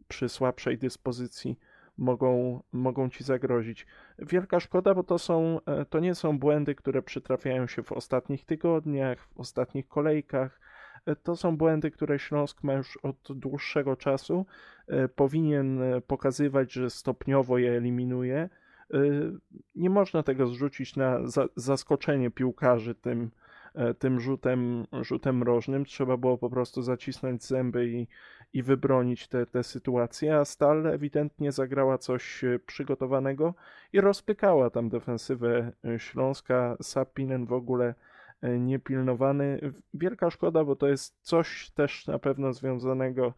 przy 0.08 0.30
słabszej 0.30 0.78
dyspozycji 0.78 1.60
mogą, 1.98 2.64
mogą 2.72 3.10
ci 3.10 3.24
zagrozić. 3.24 3.88
Wielka 4.20 4.60
szkoda, 4.60 4.96
bo 4.96 5.04
to, 5.04 5.20
są, 5.20 5.60
e, 5.66 5.86
to 5.86 6.00
nie 6.00 6.16
są 6.16 6.40
błędy, 6.40 6.76
które 6.76 7.02
przytrafiają 7.02 7.68
się 7.68 7.84
w 7.84 7.92
ostatnich 7.92 8.46
tygodniach, 8.46 9.28
w 9.28 9.40
ostatnich 9.40 9.88
kolejkach. 9.88 10.60
To 11.24 11.36
są 11.36 11.58
błędy, 11.58 11.92
które 11.92 12.20
Śląsk 12.20 12.64
ma 12.64 12.74
już 12.74 12.98
od 12.98 13.28
dłuższego 13.30 13.96
czasu. 13.96 14.46
Powinien 15.16 15.80
pokazywać, 16.08 16.74
że 16.74 16.90
stopniowo 16.90 17.58
je 17.58 17.72
eliminuje. 17.72 18.50
Nie 19.76 19.90
można 19.90 20.24
tego 20.24 20.48
zrzucić 20.48 20.96
na 20.96 21.20
zaskoczenie 21.56 22.32
piłkarzy 22.32 22.96
tym, 22.96 23.32
E, 23.32 23.47
tym 24.00 24.20
rzutem, 24.20 24.86
rzutem 25.02 25.44
rożnym. 25.44 25.86
Trzeba 25.86 26.18
było 26.18 26.38
po 26.38 26.50
prostu 26.50 26.82
zacisnąć 26.82 27.44
zęby 27.44 27.88
i, 27.88 28.08
i 28.54 28.64
wybronić 28.64 29.28
te, 29.28 29.46
te 29.46 29.64
sytuacje, 29.64 30.38
a 30.38 30.46
Stal 30.46 30.88
ewidentnie 30.88 31.52
zagrała 31.52 31.98
coś 31.98 32.44
e, 32.44 32.60
przygotowanego 32.60 33.54
i 33.94 34.02
rozpykała 34.02 34.70
tam 34.70 34.90
defensywę 34.90 35.72
e, 35.86 36.00
Śląska. 36.00 36.78
Sapinen 36.82 37.46
w 37.46 37.54
ogóle 37.54 37.96
niepilnowany. 38.60 39.74
Wielka 39.94 40.30
szkoda, 40.30 40.64
bo 40.64 40.76
to 40.76 40.88
jest 40.88 41.18
coś 41.22 41.72
też 41.72 42.08
na 42.08 42.20
pewno 42.20 42.54
związanego 42.54 43.34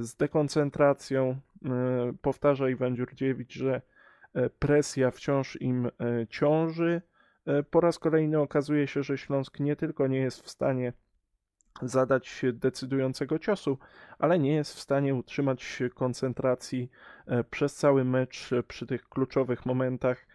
z 0.00 0.16
dekoncentracją. 0.16 1.36
Powtarza 2.22 2.68
Iwan 2.68 2.96
Dziurdziewicz, 2.96 3.52
że 3.52 3.82
presja 4.58 5.10
wciąż 5.10 5.60
im 5.60 5.90
ciąży 6.28 7.02
E, 7.02 7.15
po 7.70 7.80
raz 7.80 7.98
kolejny 7.98 8.40
okazuje 8.40 8.86
się, 8.86 9.02
że 9.02 9.18
Śląsk 9.18 9.60
nie 9.60 9.76
tylko 9.76 10.06
nie 10.06 10.18
jest 10.18 10.42
w 10.42 10.50
stanie 10.50 10.92
zadać 11.82 12.42
decydującego 12.52 13.38
ciosu, 13.38 13.78
ale 14.18 14.38
nie 14.38 14.54
jest 14.54 14.74
w 14.74 14.80
stanie 14.80 15.14
utrzymać 15.14 15.82
koncentracji 15.94 16.90
e, 17.26 17.44
przez 17.44 17.74
cały 17.74 18.04
mecz 18.04 18.50
przy 18.68 18.86
tych 18.86 19.08
kluczowych 19.08 19.66
momentach, 19.66 20.26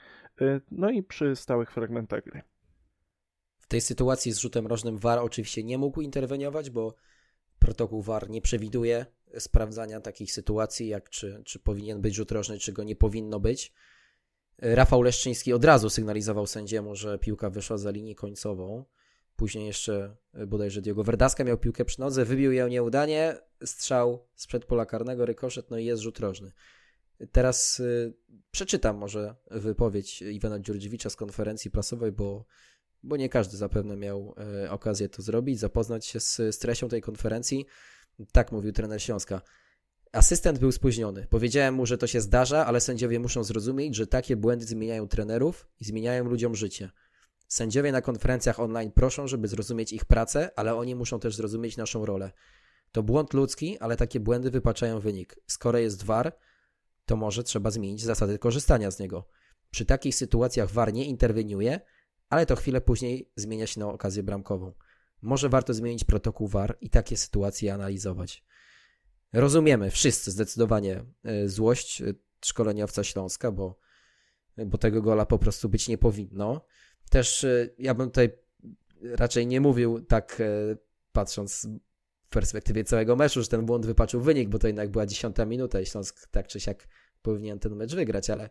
e, 0.42 0.62
no 0.72 0.90
i 0.90 1.04
przy 1.04 1.36
stałych 1.36 1.72
fragmentach 1.72 2.24
gry. 2.24 2.42
W 3.60 3.68
tej 3.68 3.82
sytuacji 3.82 4.32
z 4.32 4.38
rzutem 4.38 4.68
rożnym 4.68 4.98
VAR 4.98 5.20
oczywiście 5.20 5.64
nie 5.64 5.78
mógł 5.78 6.02
interweniować, 6.02 6.70
bo 6.70 6.96
protokół 7.60 8.02
VAR 8.02 8.30
nie 8.30 8.42
przewiduje 8.42 9.06
sprawdzania 9.38 10.02
takich 10.02 10.34
sytuacji, 10.34 10.88
jak 10.88 11.10
czy, 11.10 11.42
czy 11.46 11.60
powinien 11.60 12.02
być 12.02 12.16
rzut 12.16 12.32
rożny, 12.32 12.58
czy 12.58 12.74
go 12.74 12.84
nie 12.84 12.96
powinno 12.96 13.40
być. 13.40 13.74
Rafał 14.62 15.02
Leszczyński 15.02 15.54
od 15.54 15.66
razu 15.66 15.90
sygnalizował 15.90 16.48
sędziemu, 16.48 16.96
że 16.96 17.20
piłka 17.20 17.50
wyszła 17.50 17.78
za 17.78 17.92
linię 17.92 18.16
końcową. 18.16 18.86
Później 19.36 19.68
jeszcze 19.68 20.16
e, 20.34 20.48
bodajże 20.48 20.82
Diego 20.82 21.04
Verdaska 21.04 21.44
miał 21.44 21.58
piłkę 21.58 21.86
przy 21.86 22.00
nodze, 22.00 22.26
wybił 22.26 22.52
ją 22.52 22.68
nieudanie, 22.68 23.38
strzał 23.66 24.28
sprzed 24.36 24.66
pola 24.66 24.86
karnego, 24.86 25.26
rykoszet, 25.26 25.70
no 25.70 25.78
i 25.78 25.86
jest 25.86 26.04
rzut 26.04 26.20
rożny. 26.20 26.52
Teraz 27.32 27.80
y, 27.80 28.14
przeczytam 28.52 28.98
może 28.98 29.36
wypowiedź 29.52 30.22
Iwana 30.22 30.60
Dziurdziewicza 30.60 31.10
z 31.10 31.16
konferencji 31.16 31.72
prasowej, 31.72 32.12
bo, 32.12 32.46
bo 33.04 33.18
nie 33.18 33.30
każdy 33.30 33.58
zapewne 33.58 33.98
miał 33.98 34.36
y, 34.66 34.70
okazję 34.70 35.10
to 35.10 35.22
zrobić, 35.22 35.60
zapoznać 35.60 36.06
się 36.06 36.20
z, 36.20 36.36
z 36.36 36.58
treścią 36.58 36.90
tej 36.90 37.02
konferencji. 37.02 37.66
Tak 38.32 38.52
mówił 38.52 38.72
trener 38.72 39.02
Śląska. 39.02 39.42
Asystent 40.12 40.60
był 40.60 40.72
spóźniony. 40.72 41.28
Powiedziałem 41.30 41.76
mu, 41.76 41.86
że 41.86 41.98
to 41.98 42.08
się 42.08 42.22
zdarza, 42.22 42.66
ale 42.66 42.82
sędziowie 42.82 43.20
muszą 43.20 43.44
zrozumieć, 43.44 43.96
że 43.96 44.08
takie 44.08 44.36
błędy 44.36 44.66
zmieniają 44.66 45.08
trenerów 45.08 45.68
i 45.80 45.86
zmieniają 45.86 46.24
ludziom 46.24 46.56
życie. 46.56 46.90
Sędziowie 47.48 47.92
na 47.92 48.02
konferencjach 48.02 48.60
online 48.60 48.92
proszą, 48.92 49.28
żeby 49.28 49.48
zrozumieć 49.48 49.94
ich 49.94 50.06
pracę, 50.06 50.50
ale 50.56 50.76
oni 50.76 50.96
muszą 50.96 51.20
też 51.20 51.36
zrozumieć 51.36 51.78
naszą 51.78 52.06
rolę. 52.06 52.32
To 52.92 53.04
błąd 53.04 53.34
ludzki, 53.34 53.80
ale 53.80 53.98
takie 53.98 54.20
błędy 54.20 54.52
wypaczają 54.52 55.00
wynik. 55.00 55.36
Skoro 55.48 55.78
jest 55.78 56.04
VAR, 56.04 56.34
to 57.06 57.16
może 57.16 57.44
trzeba 57.44 57.72
zmienić 57.72 58.02
zasady 58.02 58.40
korzystania 58.40 58.92
z 58.92 59.00
niego. 59.00 59.28
Przy 59.70 59.86
takich 59.86 60.16
sytuacjach 60.16 60.72
VAR 60.72 60.94
nie 60.94 61.06
interweniuje, 61.06 61.80
ale 62.30 62.46
to 62.46 62.56
chwilę 62.56 62.82
później 62.82 63.32
zmienia 63.36 63.68
się 63.68 63.80
na 63.80 63.88
okazję 63.88 64.24
bramkową. 64.24 64.74
Może 65.22 65.50
warto 65.50 65.74
zmienić 65.74 66.04
protokół 66.04 66.48
VAR 66.48 66.78
i 66.82 66.90
takie 66.90 67.18
sytuacje 67.18 67.74
analizować. 67.74 68.44
Rozumiemy 69.34 69.92
wszyscy 69.92 70.32
zdecydowanie 70.32 71.06
e, 71.24 71.50
złość 71.50 72.02
e, 72.02 72.14
szkoleniowca 72.46 73.04
Śląska, 73.04 73.52
bo, 73.52 73.80
bo 74.66 74.78
tego 74.78 75.02
gola 75.02 75.26
po 75.26 75.40
prostu 75.40 75.70
być 75.70 75.88
nie 75.88 75.98
powinno. 75.98 76.66
Też 77.10 77.44
e, 77.44 77.70
ja 77.78 77.94
bym 77.94 78.08
tutaj 78.08 78.30
raczej 79.02 79.48
nie 79.48 79.62
mówił 79.62 80.02
tak 80.02 80.42
patrząc 81.12 81.68
w 82.26 82.30
perspektywie 82.30 82.84
całego 82.84 83.16
meczu, 83.16 83.42
że 83.42 83.48
ten 83.48 83.66
błąd 83.66 83.86
wypaczył 83.86 84.22
wynik, 84.22 84.50
bo 84.50 84.60
to 84.60 84.68
jednak 84.68 84.90
była 84.90 85.06
dziesiąta 85.06 85.46
minuta 85.46 85.82
i 85.82 85.86
Śląsk 85.86 86.28
tak 86.32 86.48
czy 86.48 86.60
siak 86.60 86.88
powinien 87.22 87.60
ten 87.60 87.76
mecz 87.76 87.96
wygrać, 87.96 88.30
ale 88.30 88.50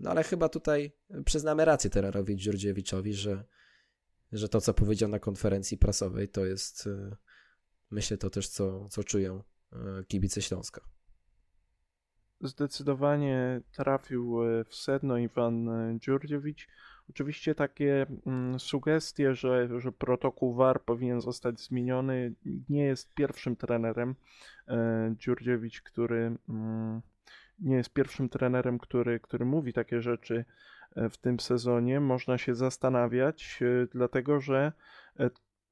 no 0.00 0.10
ale 0.10 0.24
chyba 0.24 0.48
tutaj 0.48 0.92
przyznamy 1.24 1.64
rację 1.64 1.90
Tererowi 1.90 2.36
Dziurdziewiczowi, 2.36 3.14
że, 3.14 3.44
że 4.32 4.48
to, 4.48 4.60
co 4.60 4.74
powiedział 4.74 5.08
na 5.08 5.18
konferencji 5.18 5.78
prasowej, 5.78 6.28
to 6.28 6.46
jest 6.46 6.88
myślę 7.90 8.16
to 8.16 8.30
też, 8.30 8.48
co, 8.48 8.88
co 8.88 9.04
czują 9.04 9.42
kibice 10.08 10.42
Śląska. 10.42 10.80
Zdecydowanie 12.40 13.60
trafił 13.72 14.42
e, 14.42 14.64
w 14.64 14.74
sedno 14.74 15.18
Iwan 15.18 15.68
e, 15.68 15.98
Dziurdziewicz. 15.98 16.68
Oczywiście 17.10 17.54
takie 17.54 18.06
mm, 18.26 18.60
sugestie, 18.60 19.34
że, 19.34 19.80
że 19.80 19.92
protokół 19.92 20.54
VAR 20.54 20.82
powinien 20.84 21.20
zostać 21.20 21.60
zmieniony, 21.60 22.34
nie 22.68 22.84
jest 22.84 23.14
pierwszym 23.14 23.56
trenerem 23.56 24.14
Dziurdziewicz, 25.18 25.82
który 25.82 26.36
mm, 26.48 27.00
nie 27.58 27.76
jest 27.76 27.92
pierwszym 27.92 28.28
trenerem, 28.28 28.78
który, 28.78 29.20
który 29.20 29.44
mówi 29.44 29.72
takie 29.72 30.02
rzeczy 30.02 30.44
w 31.10 31.16
tym 31.16 31.40
sezonie. 31.40 32.00
Można 32.00 32.38
się 32.38 32.54
zastanawiać, 32.54 33.60
dlatego 33.92 34.40
że 34.40 34.72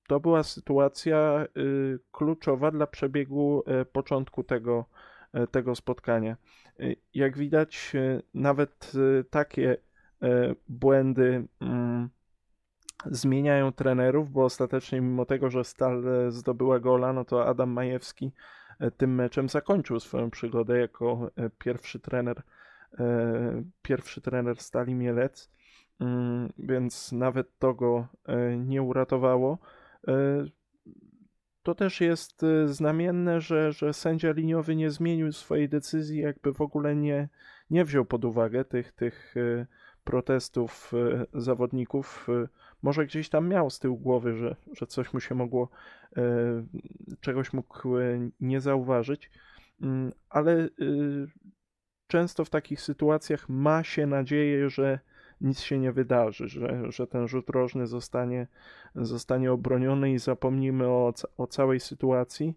to 0.08 0.20
była 0.20 0.42
sytuacja 0.42 1.46
y, 1.56 1.98
kluczowa 2.12 2.70
dla 2.70 2.86
przebiegu 2.86 3.62
y, 3.82 3.84
początku 3.84 4.44
tego, 4.44 4.84
y, 5.34 5.46
tego 5.46 5.74
spotkania. 5.74 6.36
Jak 7.14 7.38
widać, 7.38 7.92
nawet 8.34 8.92
takie 9.30 9.76
błędy 10.68 11.48
mm, 11.60 12.08
zmieniają 13.04 13.72
trenerów, 13.72 14.30
bo 14.30 14.44
ostatecznie 14.44 15.00
mimo 15.00 15.24
tego, 15.24 15.50
że 15.50 15.64
Stal 15.64 16.04
zdobyła 16.28 16.80
gola, 16.80 17.12
no 17.12 17.24
to 17.24 17.46
Adam 17.46 17.70
Majewski 17.70 18.32
tym 18.96 19.14
meczem 19.14 19.48
zakończył 19.48 20.00
swoją 20.00 20.30
przygodę 20.30 20.78
jako 20.78 21.30
pierwszy 21.58 22.00
trener 22.00 22.42
pierwszy 23.82 24.20
trener 24.20 24.60
Stali 24.60 24.94
Mielec, 24.94 25.50
mm, 26.00 26.52
więc 26.58 27.12
nawet 27.12 27.58
to 27.58 27.74
go 27.74 28.06
nie 28.56 28.82
uratowało. 28.82 29.58
E, 30.08 30.44
to 31.62 31.74
też 31.74 32.00
jest 32.00 32.42
y, 32.42 32.68
znamienne, 32.68 33.40
że, 33.40 33.72
że 33.72 33.92
sędzia 33.92 34.32
liniowy 34.32 34.76
nie 34.76 34.90
zmienił 34.90 35.32
swojej 35.32 35.68
decyzji, 35.68 36.20
jakby 36.20 36.52
w 36.52 36.60
ogóle 36.60 36.96
nie, 36.96 37.28
nie 37.70 37.84
wziął 37.84 38.04
pod 38.04 38.24
uwagę 38.24 38.64
tych, 38.64 38.92
tych 38.92 39.36
y, 39.36 39.66
protestów 40.04 40.92
zawodników. 41.34 42.26
Może 42.82 43.06
gdzieś 43.06 43.28
tam 43.28 43.48
miał 43.48 43.70
z 43.70 43.78
tyłu 43.78 43.98
głowy, 43.98 44.34
że, 44.34 44.56
że 44.72 44.86
coś 44.86 45.12
mu 45.12 45.20
się 45.20 45.34
mogło, 45.34 45.68
czegoś 47.20 47.52
mógł 47.52 47.88
nie 48.40 48.60
zauważyć, 48.60 49.30
mm, 49.82 50.12
ale 50.28 50.68
często 52.06 52.44
w 52.44 52.50
takich 52.50 52.80
sytuacjach 52.80 53.48
ma 53.48 53.84
się 53.84 54.06
nadzieję, 54.06 54.70
że 54.70 54.98
nic 55.40 55.60
się 55.60 55.78
nie 55.78 55.92
wydarzy, 55.92 56.48
że, 56.48 56.92
że 56.92 57.06
ten 57.06 57.28
rzut 57.28 57.50
rożny 57.50 57.86
zostanie, 57.86 58.46
zostanie 58.94 59.52
obroniony 59.52 60.12
i 60.12 60.18
zapomnimy 60.18 60.86
o, 60.86 61.12
o 61.36 61.46
całej 61.46 61.80
sytuacji. 61.80 62.54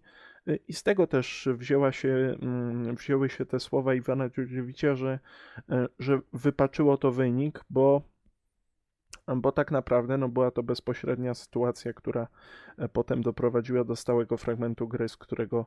I 0.68 0.72
z 0.72 0.82
tego 0.82 1.06
też 1.06 1.48
wzięła 1.54 1.92
się, 1.92 2.36
mm, 2.42 2.94
wzięły 2.96 3.30
się 3.30 3.46
te 3.46 3.60
słowa 3.60 3.94
Iwana 3.94 4.28
Dziurdziewicza, 4.28 4.94
że, 4.94 5.18
że 5.98 6.20
wypaczyło 6.32 6.96
to 6.96 7.10
wynik, 7.10 7.64
bo, 7.70 8.02
bo 9.36 9.52
tak 9.52 9.70
naprawdę 9.70 10.18
no, 10.18 10.28
była 10.28 10.50
to 10.50 10.62
bezpośrednia 10.62 11.34
sytuacja, 11.34 11.92
która 11.92 12.26
potem 12.92 13.22
doprowadziła 13.22 13.84
do 13.84 13.96
stałego 13.96 14.36
fragmentu 14.36 14.88
gry, 14.88 15.08
z 15.08 15.16
którego 15.16 15.66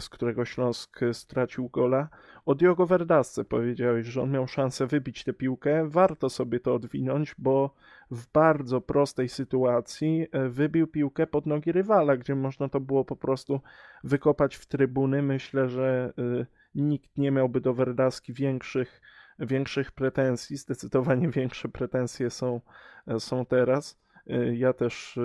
z 0.00 0.08
którego 0.08 0.44
Śląsk 0.44 1.00
stracił 1.12 1.68
gola. 1.68 2.08
O 2.46 2.54
Diogo 2.54 2.86
Verdasce 2.86 3.44
powiedziałeś, 3.44 4.06
że 4.06 4.22
on 4.22 4.30
miał 4.30 4.48
szansę 4.48 4.86
wybić 4.86 5.24
tę 5.24 5.32
piłkę. 5.32 5.88
Warto 5.88 6.30
sobie 6.30 6.60
to 6.60 6.74
odwinąć, 6.74 7.34
bo 7.38 7.74
w 8.10 8.26
bardzo 8.32 8.80
prostej 8.80 9.28
sytuacji 9.28 10.26
e, 10.32 10.48
wybił 10.48 10.86
piłkę 10.86 11.26
pod 11.26 11.46
nogi 11.46 11.72
rywala, 11.72 12.16
gdzie 12.16 12.34
można 12.34 12.68
to 12.68 12.80
było 12.80 13.04
po 13.04 13.16
prostu 13.16 13.60
wykopać 14.04 14.56
w 14.56 14.66
trybuny. 14.66 15.22
Myślę, 15.22 15.68
że 15.68 16.12
e, 16.18 16.46
nikt 16.74 17.18
nie 17.18 17.30
miałby 17.30 17.60
do 17.60 17.74
Verdaski 17.74 18.32
większych, 18.32 19.00
większych 19.38 19.92
pretensji. 19.92 20.56
Zdecydowanie 20.56 21.28
większe 21.38 21.68
pretensje 21.68 22.30
są, 22.30 22.60
są 23.18 23.46
teraz. 23.46 24.00
Ja 24.52 24.72
też 24.72 25.18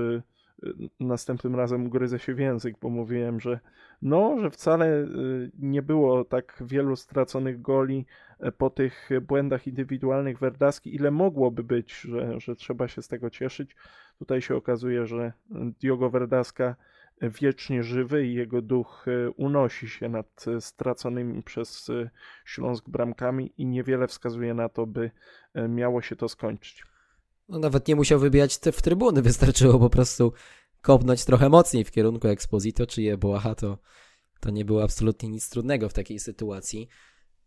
następnym 1.00 1.56
razem 1.56 1.86
ugryzę 1.88 2.20
się 2.20 2.34
w 2.34 2.40
język, 2.40 2.76
bo 2.82 2.90
mówiłem, 2.90 3.40
że 3.40 3.60
no, 4.02 4.40
że 4.40 4.50
wcale 4.50 4.88
y, 4.88 5.52
nie 5.60 5.82
było 5.82 6.26
tak 6.26 6.64
wielu 6.66 6.96
straconych 6.96 7.62
goli 7.62 8.06
e, 8.40 8.52
po 8.52 8.70
tych 8.70 9.10
błędach 9.22 9.68
indywidualnych 9.68 10.40
Werdaski, 10.40 10.96
ile 10.96 11.12
mogłoby 11.12 11.64
być, 11.64 11.96
że, 12.00 12.40
że 12.40 12.56
trzeba 12.56 12.88
się 12.88 13.02
z 13.02 13.08
tego 13.08 13.30
cieszyć. 13.30 13.76
Tutaj 14.20 14.42
się 14.42 14.56
okazuje, 14.56 15.06
że 15.06 15.34
Diogo 15.82 16.10
Werdaska 16.10 16.76
wiecznie 17.22 17.84
żywy 17.84 18.28
i 18.28 18.34
jego 18.34 18.62
duch 18.62 19.06
e, 19.08 19.30
unosi 19.30 19.90
się 19.90 20.10
nad 20.10 20.46
straconymi 20.60 21.44
przez 21.44 21.90
e, 21.90 22.10
Śląsk 22.46 22.90
bramkami 22.90 23.54
i 23.58 23.66
niewiele 23.66 24.08
wskazuje 24.08 24.54
na 24.54 24.70
to, 24.70 24.88
by 24.88 25.12
miało 25.70 26.02
się 26.02 26.16
to 26.16 26.30
skończyć. 26.30 26.95
No 27.50 27.60
nawet 27.60 27.88
nie 27.88 27.96
musiał 27.96 28.20
wybijać 28.20 28.60
w 28.74 28.82
trybuny, 28.82 29.22
wystarczyło 29.32 29.80
po 29.80 29.90
prostu 29.90 30.34
kopnąć 30.82 31.26
trochę 31.26 31.50
mocniej 31.50 31.84
w 31.84 31.92
kierunku 31.92 32.28
Exposito 32.28 32.88
czy 32.88 33.02
Jeboaha, 33.02 33.56
to, 33.56 33.78
to 34.40 34.50
nie 34.50 34.66
było 34.66 34.84
absolutnie 34.84 35.30
nic 35.30 35.50
trudnego 35.50 35.90
w 35.90 35.94
takiej 35.94 36.20
sytuacji. 36.20 36.88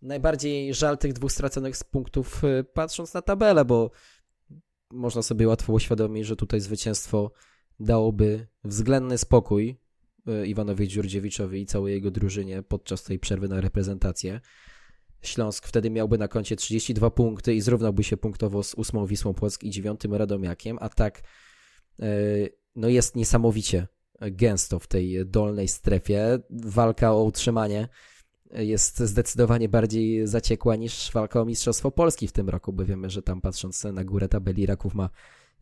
Najbardziej 0.02 0.74
żal 0.74 0.98
tych 0.98 1.12
dwóch 1.12 1.32
straconych 1.32 1.76
z 1.76 1.84
punktów 1.84 2.44
y, 2.44 2.64
patrząc 2.64 3.14
na 3.14 3.22
tabelę, 3.22 3.64
bo 3.64 3.90
można 4.90 5.22
sobie 5.22 5.48
łatwo 5.48 5.72
uświadomić, 5.72 6.26
że 6.26 6.36
tutaj 6.36 6.60
zwycięstwo 6.60 7.32
dałoby 7.80 8.46
względny 8.64 9.18
spokój 9.18 9.76
y, 10.28 10.46
Iwanowi 10.46 10.88
Dziurdziewiczowi 10.88 11.60
i 11.60 11.66
całej 11.66 11.94
jego 11.94 12.10
drużynie 12.10 12.62
podczas 12.62 13.02
tej 13.02 13.18
przerwy 13.18 13.48
na 13.48 13.60
reprezentację. 13.60 14.40
Śląsk 15.22 15.66
wtedy 15.66 15.90
miałby 15.90 16.18
na 16.18 16.28
koncie 16.28 16.56
32 16.56 17.10
punkty 17.10 17.54
i 17.54 17.60
zrównałby 17.60 18.04
się 18.04 18.16
punktowo 18.16 18.62
z 18.62 18.74
ósmą 18.74 19.06
Wisłą 19.06 19.34
Płock 19.34 19.62
i 19.62 19.70
dziewiątym 19.70 20.14
Radomiakiem, 20.14 20.78
a 20.80 20.88
tak 20.88 21.22
y, 22.02 22.56
no 22.76 22.88
jest 22.88 23.16
niesamowicie 23.16 23.86
gęsto 24.20 24.78
w 24.78 24.86
tej 24.86 25.26
dolnej 25.26 25.68
strefie. 25.68 26.38
Walka 26.50 27.12
o 27.12 27.22
utrzymanie 27.22 27.88
jest 28.50 29.00
zdecydowanie 29.00 29.68
bardziej 29.68 30.26
zaciekła 30.26 30.76
niż 30.76 31.10
walka 31.12 31.40
o 31.40 31.44
Mistrzostwo 31.44 31.90
Polski 31.90 32.28
w 32.28 32.32
tym 32.32 32.48
roku, 32.48 32.72
bo 32.72 32.84
wiemy, 32.84 33.10
że 33.10 33.22
tam 33.22 33.40
patrząc 33.40 33.84
na 33.84 34.04
górę 34.04 34.28
tabeli 34.28 34.66
Raków 34.66 34.94
ma 34.94 35.10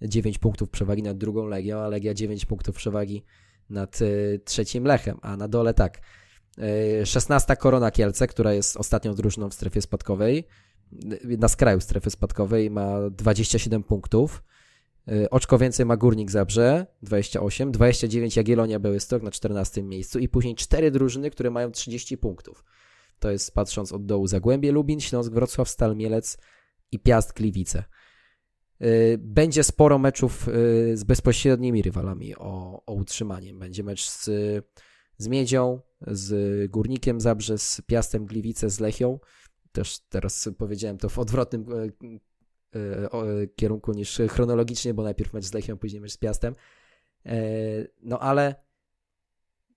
9 0.03 0.39
punktów 0.39 0.71
przewagi 0.71 1.03
nad 1.03 1.19
drugą 1.19 1.47
Legią, 1.47 1.79
a 1.79 1.89
Legia 1.89 2.15
9 2.15 2.45
punktów 2.45 2.77
przewagi 2.77 3.25
nad 3.71 4.03
y, 4.03 4.41
trzecim 4.45 4.85
Lechem, 4.85 5.19
a 5.23 5.37
na 5.37 5.49
dole 5.49 5.75
tak. 5.75 6.01
16 7.05 7.53
y, 7.53 7.57
Korona 7.57 7.91
Kielce, 7.91 8.27
która 8.27 8.53
jest 8.53 8.77
ostatnią 8.77 9.15
drużyną 9.15 9.51
w 9.51 9.55
strefie 9.55 9.83
spadkowej, 9.83 10.45
y, 11.25 11.39
na 11.39 11.49
skraju 11.49 11.81
strefy 11.81 12.11
spadkowej 12.11 12.71
ma 12.71 13.11
27 13.11 13.83
punktów. 13.83 14.43
Y, 15.09 15.31
oczko 15.31 15.59
więcej 15.59 15.87
ma 15.87 15.97
Górnik 15.97 16.31
Zabrze, 16.31 16.87
28, 17.03 17.73
29 17.73 18.37
Jagiellonia 18.37 18.79
Białystok 18.79 19.23
na 19.23 19.31
14 19.31 19.83
miejscu 19.83 20.19
i 20.19 20.29
później 20.29 20.55
cztery 20.55 20.91
drużyny, 20.91 21.31
które 21.31 21.51
mają 21.51 21.71
30 21.71 22.19
punktów. 22.19 22.65
To 23.19 23.31
jest 23.31 23.55
patrząc 23.55 23.93
od 23.93 24.07
dołu 24.07 24.27
Zagłębie 24.27 24.73
Lubin, 24.73 25.01
Śląsk 25.01 25.33
Wrocław, 25.33 25.69
Stal 25.69 25.97
Mielec 25.97 26.39
i 26.93 26.99
Piast 26.99 27.33
Gliwice. 27.33 27.85
Będzie 29.19 29.65
sporo 29.65 29.99
meczów 29.99 30.49
z 30.95 31.05
bezpośrednimi 31.05 31.83
rywalami 31.83 32.37
o, 32.37 32.83
o 32.87 32.93
utrzymanie. 32.93 33.55
Będzie 33.55 33.83
mecz 33.83 34.09
z, 34.09 34.31
z 35.19 35.29
Miedzią, 35.29 35.81
z 36.07 36.71
Górnikiem 36.71 37.21
Zabrze, 37.21 37.59
z 37.59 37.81
Piastem 37.87 38.27
Gliwice, 38.27 38.71
z 38.71 38.81
Lechią. 38.81 39.19
Też 39.73 39.99
teraz 39.99 40.49
powiedziałem 40.59 40.99
to 40.99 41.09
w 41.09 41.19
odwrotnym 41.19 41.67
E, 42.77 43.47
kierunku 43.57 43.93
niż 43.93 44.21
chronologicznie, 44.29 44.95
bo 44.95 45.03
najpierw 45.03 45.33
mecz 45.33 45.45
z 45.45 45.53
Lechią, 45.53 45.79
później 45.79 46.01
mecz 46.01 46.13
z 46.13 46.17
Piastem. 46.17 46.55
E, 47.27 47.39
no 48.03 48.19
ale 48.21 48.55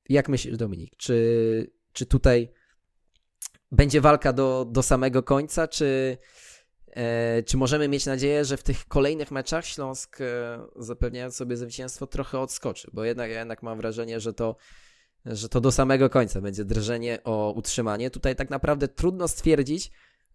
jak 0.10 0.30
myślisz, 0.30 0.58
Dominik, 0.58 0.96
czy, 0.98 1.72
czy 1.94 2.06
tutaj 2.06 2.52
będzie 3.72 4.02
walka 4.02 4.34
do, 4.34 4.66
do 4.72 4.84
samego 4.84 5.24
końca, 5.24 5.68
czy, 5.68 6.18
e, 6.88 7.44
czy 7.44 7.58
możemy 7.58 7.88
mieć 7.88 8.06
nadzieję, 8.06 8.46
że 8.46 8.58
w 8.58 8.64
tych 8.64 8.88
kolejnych 8.88 9.32
meczach 9.32 9.66
Śląsk 9.66 10.18
zapewniając 10.76 11.36
sobie 11.36 11.58
zwycięstwo 11.58 12.08
trochę 12.08 12.40
odskoczy, 12.40 12.90
bo 12.94 13.04
jednak 13.04 13.32
ja 13.32 13.40
jednak 13.40 13.64
mam 13.64 13.78
wrażenie, 13.78 14.20
że 14.20 14.34
to 14.34 14.56
że 15.26 15.50
to 15.50 15.62
do 15.62 15.72
samego 15.72 16.10
końca 16.10 16.42
będzie 16.42 16.66
drżenie 16.66 17.20
o 17.24 17.54
utrzymanie. 17.56 18.12
Tutaj 18.12 18.36
tak 18.36 18.50
naprawdę 18.50 18.88
trudno 18.88 19.28
stwierdzić, 19.28 19.92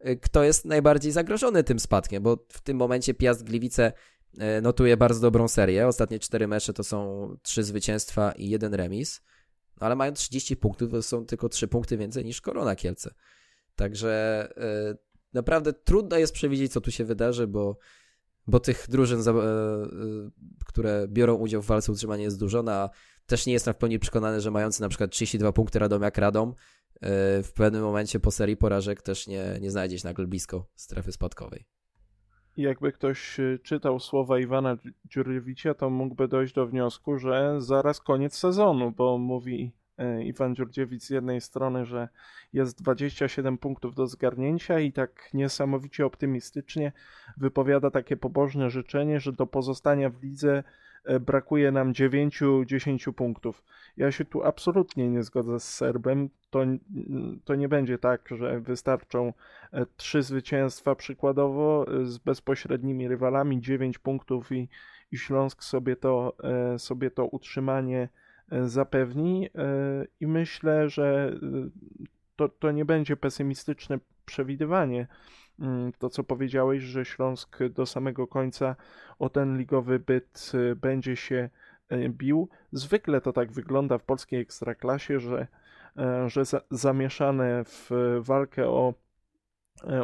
Y, 0.08 0.16
kto 0.16 0.44
jest 0.44 0.64
najbardziej 0.64 1.12
zagrożony 1.12 1.64
tym 1.64 1.80
spadkiem, 1.80 2.22
bo 2.22 2.38
w 2.48 2.60
tym 2.60 2.76
momencie 2.76 3.14
Piast 3.14 3.42
Gliwice 3.44 3.92
y, 4.34 4.62
notuje 4.62 4.96
bardzo 4.96 5.20
dobrą 5.20 5.48
serię. 5.48 5.86
Ostatnie 5.86 6.18
cztery 6.18 6.48
mecze 6.48 6.72
to 6.72 6.84
są 6.84 7.28
trzy 7.42 7.64
zwycięstwa 7.64 8.32
i 8.32 8.48
jeden 8.48 8.74
remis, 8.74 9.22
no 9.80 9.86
ale 9.86 9.96
mają 9.96 10.12
30 10.12 10.56
punktów, 10.56 10.90
to 10.90 11.02
są 11.02 11.26
tylko 11.26 11.48
3 11.48 11.68
punkty 11.68 11.96
więcej 11.96 12.24
niż 12.24 12.40
Korona 12.40 12.76
Kielce. 12.76 13.14
Także 13.76 14.48
yy, 14.56 14.98
naprawdę 15.32 15.72
trudno 15.72 16.18
jest 16.18 16.32
przewidzieć, 16.32 16.72
co 16.72 16.80
tu 16.80 16.90
się 16.90 17.04
wydarzy, 17.04 17.46
bo, 17.46 17.78
bo 18.46 18.60
tych 18.60 18.86
drużyn, 18.88 19.22
które 20.66 21.06
biorą 21.08 21.34
udział 21.34 21.62
w 21.62 21.66
walce 21.66 21.92
utrzymania 21.92 22.24
jest 22.24 22.38
dużo, 22.38 22.62
no, 22.62 22.72
a 22.72 22.90
też 23.26 23.46
nie 23.46 23.52
jestem 23.52 23.74
w 23.74 23.76
pełni 23.76 23.98
przekonany, 23.98 24.40
że 24.40 24.50
mający 24.50 24.82
na 24.82 24.88
przykład 24.88 25.10
32 25.10 25.52
punkty 25.52 25.78
Radomiak 25.78 26.18
Radom 26.18 26.54
E, 27.00 27.42
w 27.42 27.52
pewnym 27.52 27.82
momencie 27.82 28.20
po 28.20 28.30
serii 28.30 28.56
porażek 28.56 29.02
też 29.02 29.26
nie, 29.26 29.44
nie 29.60 29.70
znajdzie 29.70 29.96
nagle 30.04 30.26
blisko 30.26 30.66
strefy 30.74 31.12
spadkowej. 31.12 31.64
Jakby 32.56 32.92
ktoś 32.92 33.40
e, 33.40 33.58
czytał 33.62 34.00
słowa 34.00 34.38
Iwana 34.38 34.76
Dziurewicza, 35.04 35.74
to 35.74 35.90
mógłby 35.90 36.28
dojść 36.28 36.54
do 36.54 36.66
wniosku, 36.66 37.18
że 37.18 37.54
zaraz 37.58 38.00
koniec 38.00 38.34
sezonu, 38.34 38.92
bo 38.92 39.18
mówi 39.18 39.72
e, 39.98 40.24
Iwan 40.24 40.54
Dziurdziewicz 40.54 41.02
z 41.02 41.10
jednej 41.10 41.40
strony, 41.40 41.84
że 41.84 42.08
jest 42.52 42.82
27 42.82 43.58
punktów 43.58 43.94
do 43.94 44.06
zgarnięcia 44.06 44.80
i 44.80 44.92
tak 44.92 45.30
niesamowicie 45.34 46.06
optymistycznie 46.06 46.92
wypowiada 47.36 47.90
takie 47.90 48.16
pobożne 48.16 48.70
życzenie, 48.70 49.20
że 49.20 49.32
do 49.32 49.46
pozostania 49.46 50.10
w 50.10 50.22
lidze 50.22 50.62
brakuje 51.20 51.72
nam 51.72 51.92
9-10 51.92 53.12
punktów. 53.12 53.64
Ja 53.96 54.12
się 54.12 54.24
tu 54.24 54.42
absolutnie 54.42 55.10
nie 55.10 55.22
zgodzę 55.22 55.60
z 55.60 55.74
Serbem. 55.74 56.28
To, 56.50 56.64
to 57.44 57.54
nie 57.54 57.68
będzie 57.68 57.98
tak, 57.98 58.28
że 58.30 58.60
wystarczą 58.60 59.32
e, 59.72 59.86
trzy 59.96 60.22
zwycięstwa 60.22 60.94
przykładowo 60.94 61.86
e, 61.88 62.06
z 62.06 62.18
bezpośrednimi 62.18 63.08
rywalami, 63.08 63.60
9 63.60 63.98
punktów 63.98 64.52
i, 64.52 64.68
i 65.12 65.18
Śląsk 65.18 65.62
sobie 65.62 65.96
to, 65.96 66.36
sobie 66.78 67.10
to 67.10 67.26
utrzymanie 67.26 68.08
zapewni. 68.62 69.50
I 70.20 70.26
myślę, 70.26 70.88
że 70.88 71.38
to, 72.36 72.48
to 72.48 72.70
nie 72.70 72.84
będzie 72.84 73.16
pesymistyczne 73.16 73.98
przewidywanie 74.26 75.06
to, 75.98 76.10
co 76.10 76.24
powiedziałeś, 76.24 76.82
że 76.82 77.04
Śląsk 77.04 77.58
do 77.62 77.86
samego 77.86 78.26
końca 78.26 78.76
o 79.18 79.28
ten 79.28 79.58
ligowy 79.58 79.98
byt 79.98 80.52
y, 80.54 80.76
będzie 80.76 81.16
się 81.16 81.50
bił. 82.08 82.48
Zwykle 82.72 83.20
to 83.20 83.32
tak 83.32 83.52
wygląda 83.52 83.98
w 83.98 84.02
polskiej 84.02 84.40
ekstraklasie, 84.40 85.20
że, 85.20 85.46
że 86.26 86.44
za, 86.44 86.60
zamieszane 86.70 87.64
w 87.64 87.90
walkę 88.20 88.68
o 88.68 88.94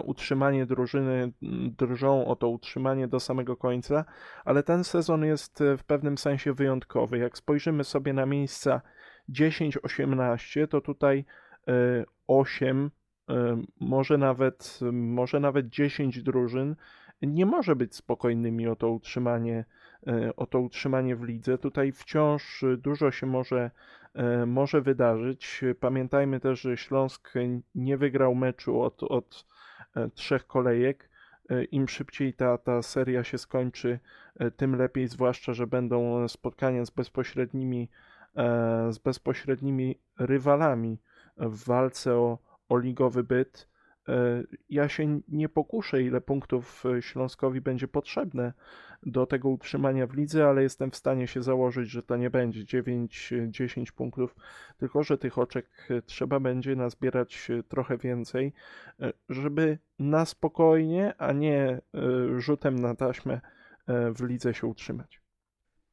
utrzymanie 0.05 0.67
drużyny 0.67 1.33
drżą 1.79 2.27
o 2.27 2.37
to 2.37 2.49
utrzymanie 2.49 3.09
do 3.09 3.21
samego 3.21 3.57
końca, 3.57 4.05
ale 4.45 4.63
ten 4.63 4.85
sezon 4.85 5.25
jest 5.25 5.63
w 5.79 5.85
pewnym 5.85 6.19
sensie 6.19 6.53
wyjątkowy. 6.53 7.19
Jak 7.19 7.39
spojrzymy 7.39 7.85
sobie 7.85 8.13
na 8.13 8.27
miejsca 8.27 8.81
10-18, 9.31 10.69
to 10.69 10.81
tutaj 10.81 11.25
8, 12.27 12.91
może 13.81 14.19
nawet, 14.19 14.81
może 14.93 15.41
nawet 15.41 15.69
10 15.69 16.23
drużyn 16.23 16.77
nie 17.23 17.47
może 17.47 17.77
być 17.77 17.95
spokojnymi 17.95 18.69
o 18.69 18.77
to 18.77 18.91
utrzymanie, 18.91 19.65
e, 20.07 20.37
o 20.37 20.47
to 20.47 20.61
utrzymanie 20.61 21.17
w 21.17 21.23
lidze. 21.23 21.59
Tutaj 21.59 21.93
wciąż 21.93 22.65
dużo 22.79 23.11
się 23.11 23.27
może, 23.27 23.71
e, 24.15 24.47
może 24.47 24.81
wydarzyć. 24.81 25.65
Pamiętajmy 25.81 26.41
też, 26.41 26.61
że 26.61 26.77
Śląsk 26.77 27.33
nie 27.75 27.97
wygrał 27.97 28.35
meczu 28.35 28.83
od, 28.83 29.03
od 29.03 29.47
e, 29.97 30.11
trzech 30.11 30.47
kolejek. 30.47 31.11
Im 31.71 31.89
szybciej 31.89 32.35
ta, 32.35 32.59
ta 32.59 32.83
seria 32.83 33.25
się 33.25 33.39
skończy, 33.39 33.99
tym 34.57 34.77
lepiej, 34.77 35.09
zwłaszcza, 35.09 35.53
że 35.53 35.67
będą 35.67 36.29
spotkania 36.29 36.85
z 36.85 36.91
bezpośrednimi, 36.91 37.89
z 38.91 38.99
bezpośrednimi 38.99 39.99
rywalami 40.19 40.99
w 41.37 41.65
walce 41.65 42.15
o, 42.15 42.39
o 42.71 42.79
ligowy 42.79 43.25
byt. 43.25 43.69
E, 44.09 44.43
ja 44.71 44.89
się 44.89 45.21
nie 45.29 45.49
pokuszę, 45.49 46.03
ile 46.03 46.21
punktów 46.21 46.85
e, 46.87 47.03
Śląskowi 47.03 47.61
będzie 47.61 47.89
potrzebne 47.89 48.53
do 49.03 49.27
tego 49.27 49.49
utrzymania 49.49 50.07
w 50.07 50.15
lidze, 50.15 50.47
ale 50.47 50.63
jestem 50.63 50.91
w 50.91 50.97
stanie 50.97 51.27
się 51.27 51.43
założyć, 51.43 51.91
że 51.91 52.03
to 52.03 52.17
nie 52.17 52.31
będzie 52.31 52.83
9-10 52.83 53.83
e, 53.83 53.93
punktów, 53.93 54.37
tylko 54.79 55.03
że 55.03 55.19
tych 55.19 55.39
oczek 55.39 55.89
trzeba 56.07 56.41
będzie 56.41 56.77
nazbierać 56.77 57.49
trochę 57.69 57.99
więcej, 57.99 58.53
żeby 59.29 59.79
na 59.99 60.25
spokojnie, 60.25 61.15
a 61.19 61.33
nie 61.33 61.81
rzutem 62.37 62.79
na 62.79 62.95
taśmę 62.95 63.41
w 63.89 64.23
lidze 64.23 64.55
się 64.55 64.67
utrzymać. 64.67 65.21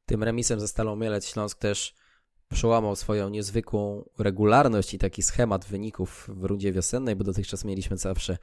Tym 0.05 0.23
remisem 0.23 0.59
ze 0.59 0.67
Stalą 0.67 0.95
Mielec 0.95 1.28
Śląsk 1.28 1.59
też 1.59 1.95
przełamał 2.49 2.95
swoją 2.95 3.29
niezwykłą 3.29 4.09
regularność 4.19 4.93
i 4.93 4.97
taki 4.97 5.23
schemat 5.23 5.65
wyników 5.65 6.29
w 6.33 6.43
rundzie 6.43 6.71
wiosennej, 6.71 7.15
bo 7.15 7.23
dotychczas 7.23 7.65
mieliśmy 7.65 7.97
zawsze 7.97 8.37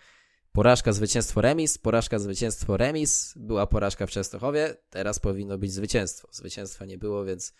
porażka, 0.52 0.92
zwycięstwo, 0.92 1.40
remis, 1.40 1.78
porażka, 1.78 2.18
zwycięstwo, 2.18 2.76
remis, 2.76 3.34
była 3.36 3.66
porażka 3.66 4.07
w 4.07 4.11
Częstochowie, 4.11 4.76
teraz 4.90 5.18
powinno 5.18 5.59
być 5.59 5.72
zwycięstwo. 5.72 6.28
Zwycięstwa 6.32 6.84
nie 6.84 6.98
było, 6.98 7.24
więc 7.24 7.55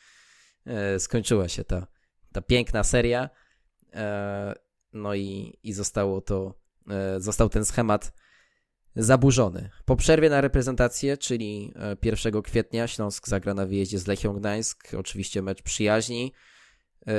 e, 0.67 1.01
skończyła 1.01 1.49
się 1.49 1.65
ta, 1.65 1.87
ta 2.33 2.43
piękna 2.43 2.85
seria. 2.85 3.31
E, 3.93 4.55
no 4.93 5.15
i, 5.15 5.59
i 5.63 5.73
zostało 5.73 6.21
to, 6.21 6.55
e, 6.91 7.21
został 7.21 7.49
ten 7.49 7.65
schemat 7.65 8.13
zaburzony. 8.97 9.71
Po 9.85 9.97
przerwie 9.97 10.31
na 10.31 10.41
reprezentację, 10.41 11.17
czyli 11.17 11.73
1 12.03 12.37
e, 12.37 12.43
kwietnia, 12.43 12.87
Śląsk 12.87 13.29
zagra 13.29 13.55
na 13.55 13.67
wyjeździe 13.67 13.99
z 13.99 14.07
Lechią 14.07 14.33
Gdańsk. 14.33 14.95
Oczywiście 14.95 15.43
mecz 15.43 15.63
przyjaźni. 15.63 16.33
E, 17.07 17.13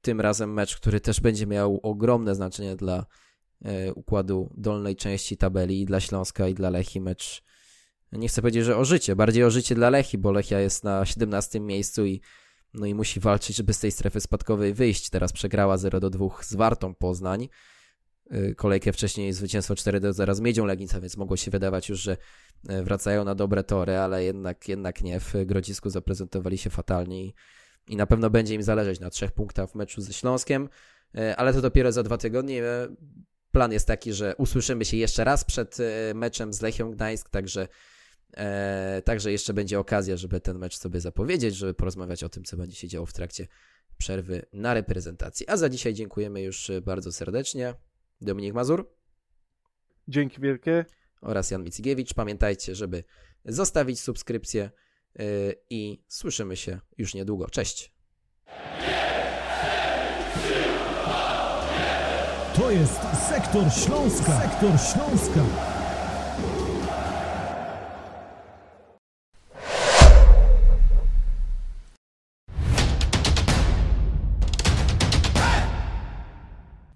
tym 0.00 0.20
razem 0.20 0.52
mecz, 0.52 0.76
który 0.76 1.00
też 1.00 1.20
będzie 1.20 1.46
miał 1.46 1.80
ogromne 1.82 2.34
znaczenie 2.34 2.76
dla 2.76 3.06
e, 3.64 3.92
układu 3.94 4.50
dolnej 4.56 4.96
części 4.96 5.36
tabeli 5.36 5.80
i 5.80 5.86
dla 5.86 6.00
Śląska 6.00 6.48
i 6.48 6.54
dla 6.54 6.70
Lechi. 6.70 7.00
Mecz, 7.00 7.42
nie 8.12 8.28
chcę 8.28 8.42
powiedzieć, 8.42 8.64
że 8.64 8.76
o 8.76 8.84
życie, 8.84 9.16
bardziej 9.16 9.44
o 9.44 9.50
życie 9.50 9.74
dla 9.74 9.90
Lechi, 9.90 10.18
bo 10.18 10.32
Lechia 10.32 10.60
jest 10.60 10.84
na 10.84 11.06
17 11.06 11.60
miejscu 11.60 12.06
i 12.06 12.20
no 12.74 12.86
i 12.86 12.94
musi 12.94 13.20
walczyć, 13.20 13.56
żeby 13.56 13.72
z 13.72 13.78
tej 13.78 13.92
strefy 13.92 14.20
spadkowej 14.20 14.74
wyjść. 14.74 15.10
Teraz 15.10 15.32
przegrała 15.32 15.76
0 15.76 16.00
do 16.00 16.10
2 16.10 16.26
z 16.42 16.54
Wartą 16.54 16.94
Poznań. 16.94 17.48
Y, 18.34 18.54
kolejkę 18.54 18.92
wcześniej 18.92 19.32
zwycięstwo 19.32 19.76
4 19.76 20.00
do 20.00 20.12
0 20.12 20.34
z 20.34 20.40
Miedzią 20.40 20.66
Legnica, 20.66 21.00
więc 21.00 21.16
mogło 21.16 21.36
się 21.36 21.50
wydawać 21.50 21.88
już, 21.88 22.00
że 22.00 22.16
y, 22.70 22.82
wracają 22.82 23.24
na 23.24 23.34
dobre 23.34 23.64
tory, 23.64 23.96
ale 23.96 24.24
jednak, 24.24 24.68
jednak 24.68 25.02
nie. 25.02 25.20
W 25.20 25.34
Grodzisku 25.46 25.90
zaprezentowali 25.90 26.58
się 26.58 26.70
fatalnie 26.70 27.24
i, 27.24 27.34
i 27.88 27.96
na 27.96 28.06
pewno 28.06 28.30
będzie 28.30 28.54
im 28.54 28.62
zależeć 28.62 29.00
na 29.00 29.10
trzech 29.10 29.32
punktach 29.32 29.70
w 29.70 29.74
meczu 29.74 30.00
ze 30.00 30.12
Śląskiem, 30.12 30.68
y, 31.18 31.36
ale 31.36 31.52
to 31.52 31.60
dopiero 31.60 31.92
za 31.92 32.02
dwa 32.02 32.18
tygodnie. 32.18 32.62
Plan 33.52 33.72
jest 33.72 33.86
taki, 33.86 34.12
że 34.12 34.36
usłyszymy 34.36 34.84
się 34.84 34.96
jeszcze 34.96 35.24
raz 35.24 35.44
przed 35.44 35.76
meczem 36.14 36.52
z 36.52 36.62
Lechią 36.62 36.90
Gdańsk, 36.90 37.30
także 37.30 37.68
także 39.04 39.32
jeszcze 39.32 39.54
będzie 39.54 39.78
okazja, 39.78 40.16
żeby 40.16 40.40
ten 40.40 40.58
mecz 40.58 40.78
sobie 40.78 41.00
zapowiedzieć, 41.00 41.56
żeby 41.56 41.74
porozmawiać 41.74 42.24
o 42.24 42.28
tym, 42.28 42.44
co 42.44 42.56
będzie 42.56 42.76
się 42.76 42.88
działo 42.88 43.06
w 43.06 43.12
trakcie 43.12 43.46
przerwy 43.98 44.46
na 44.52 44.74
reprezentacji. 44.74 45.48
A 45.48 45.56
za 45.56 45.68
dzisiaj 45.68 45.94
dziękujemy 45.94 46.42
już 46.42 46.70
bardzo 46.82 47.12
serdecznie. 47.12 47.74
Dominik 48.20 48.54
Mazur. 48.54 48.90
Dzięki 50.08 50.40
wielkie. 50.40 50.84
Oraz 51.20 51.50
Jan 51.50 51.64
Micygiewicz. 51.64 52.14
Pamiętajcie, 52.14 52.74
żeby 52.74 53.04
zostawić 53.44 54.00
subskrypcję 54.00 54.70
yy, 55.18 55.24
i 55.70 56.02
słyszymy 56.08 56.56
się 56.56 56.80
już 56.98 57.14
niedługo. 57.14 57.48
Cześć. 57.50 57.92
To 62.56 62.70
jest 62.70 63.00
Sektor 63.28 63.72
Śląska. 63.72 64.40
Sektor 64.40 64.70
Śląska. 64.70 65.77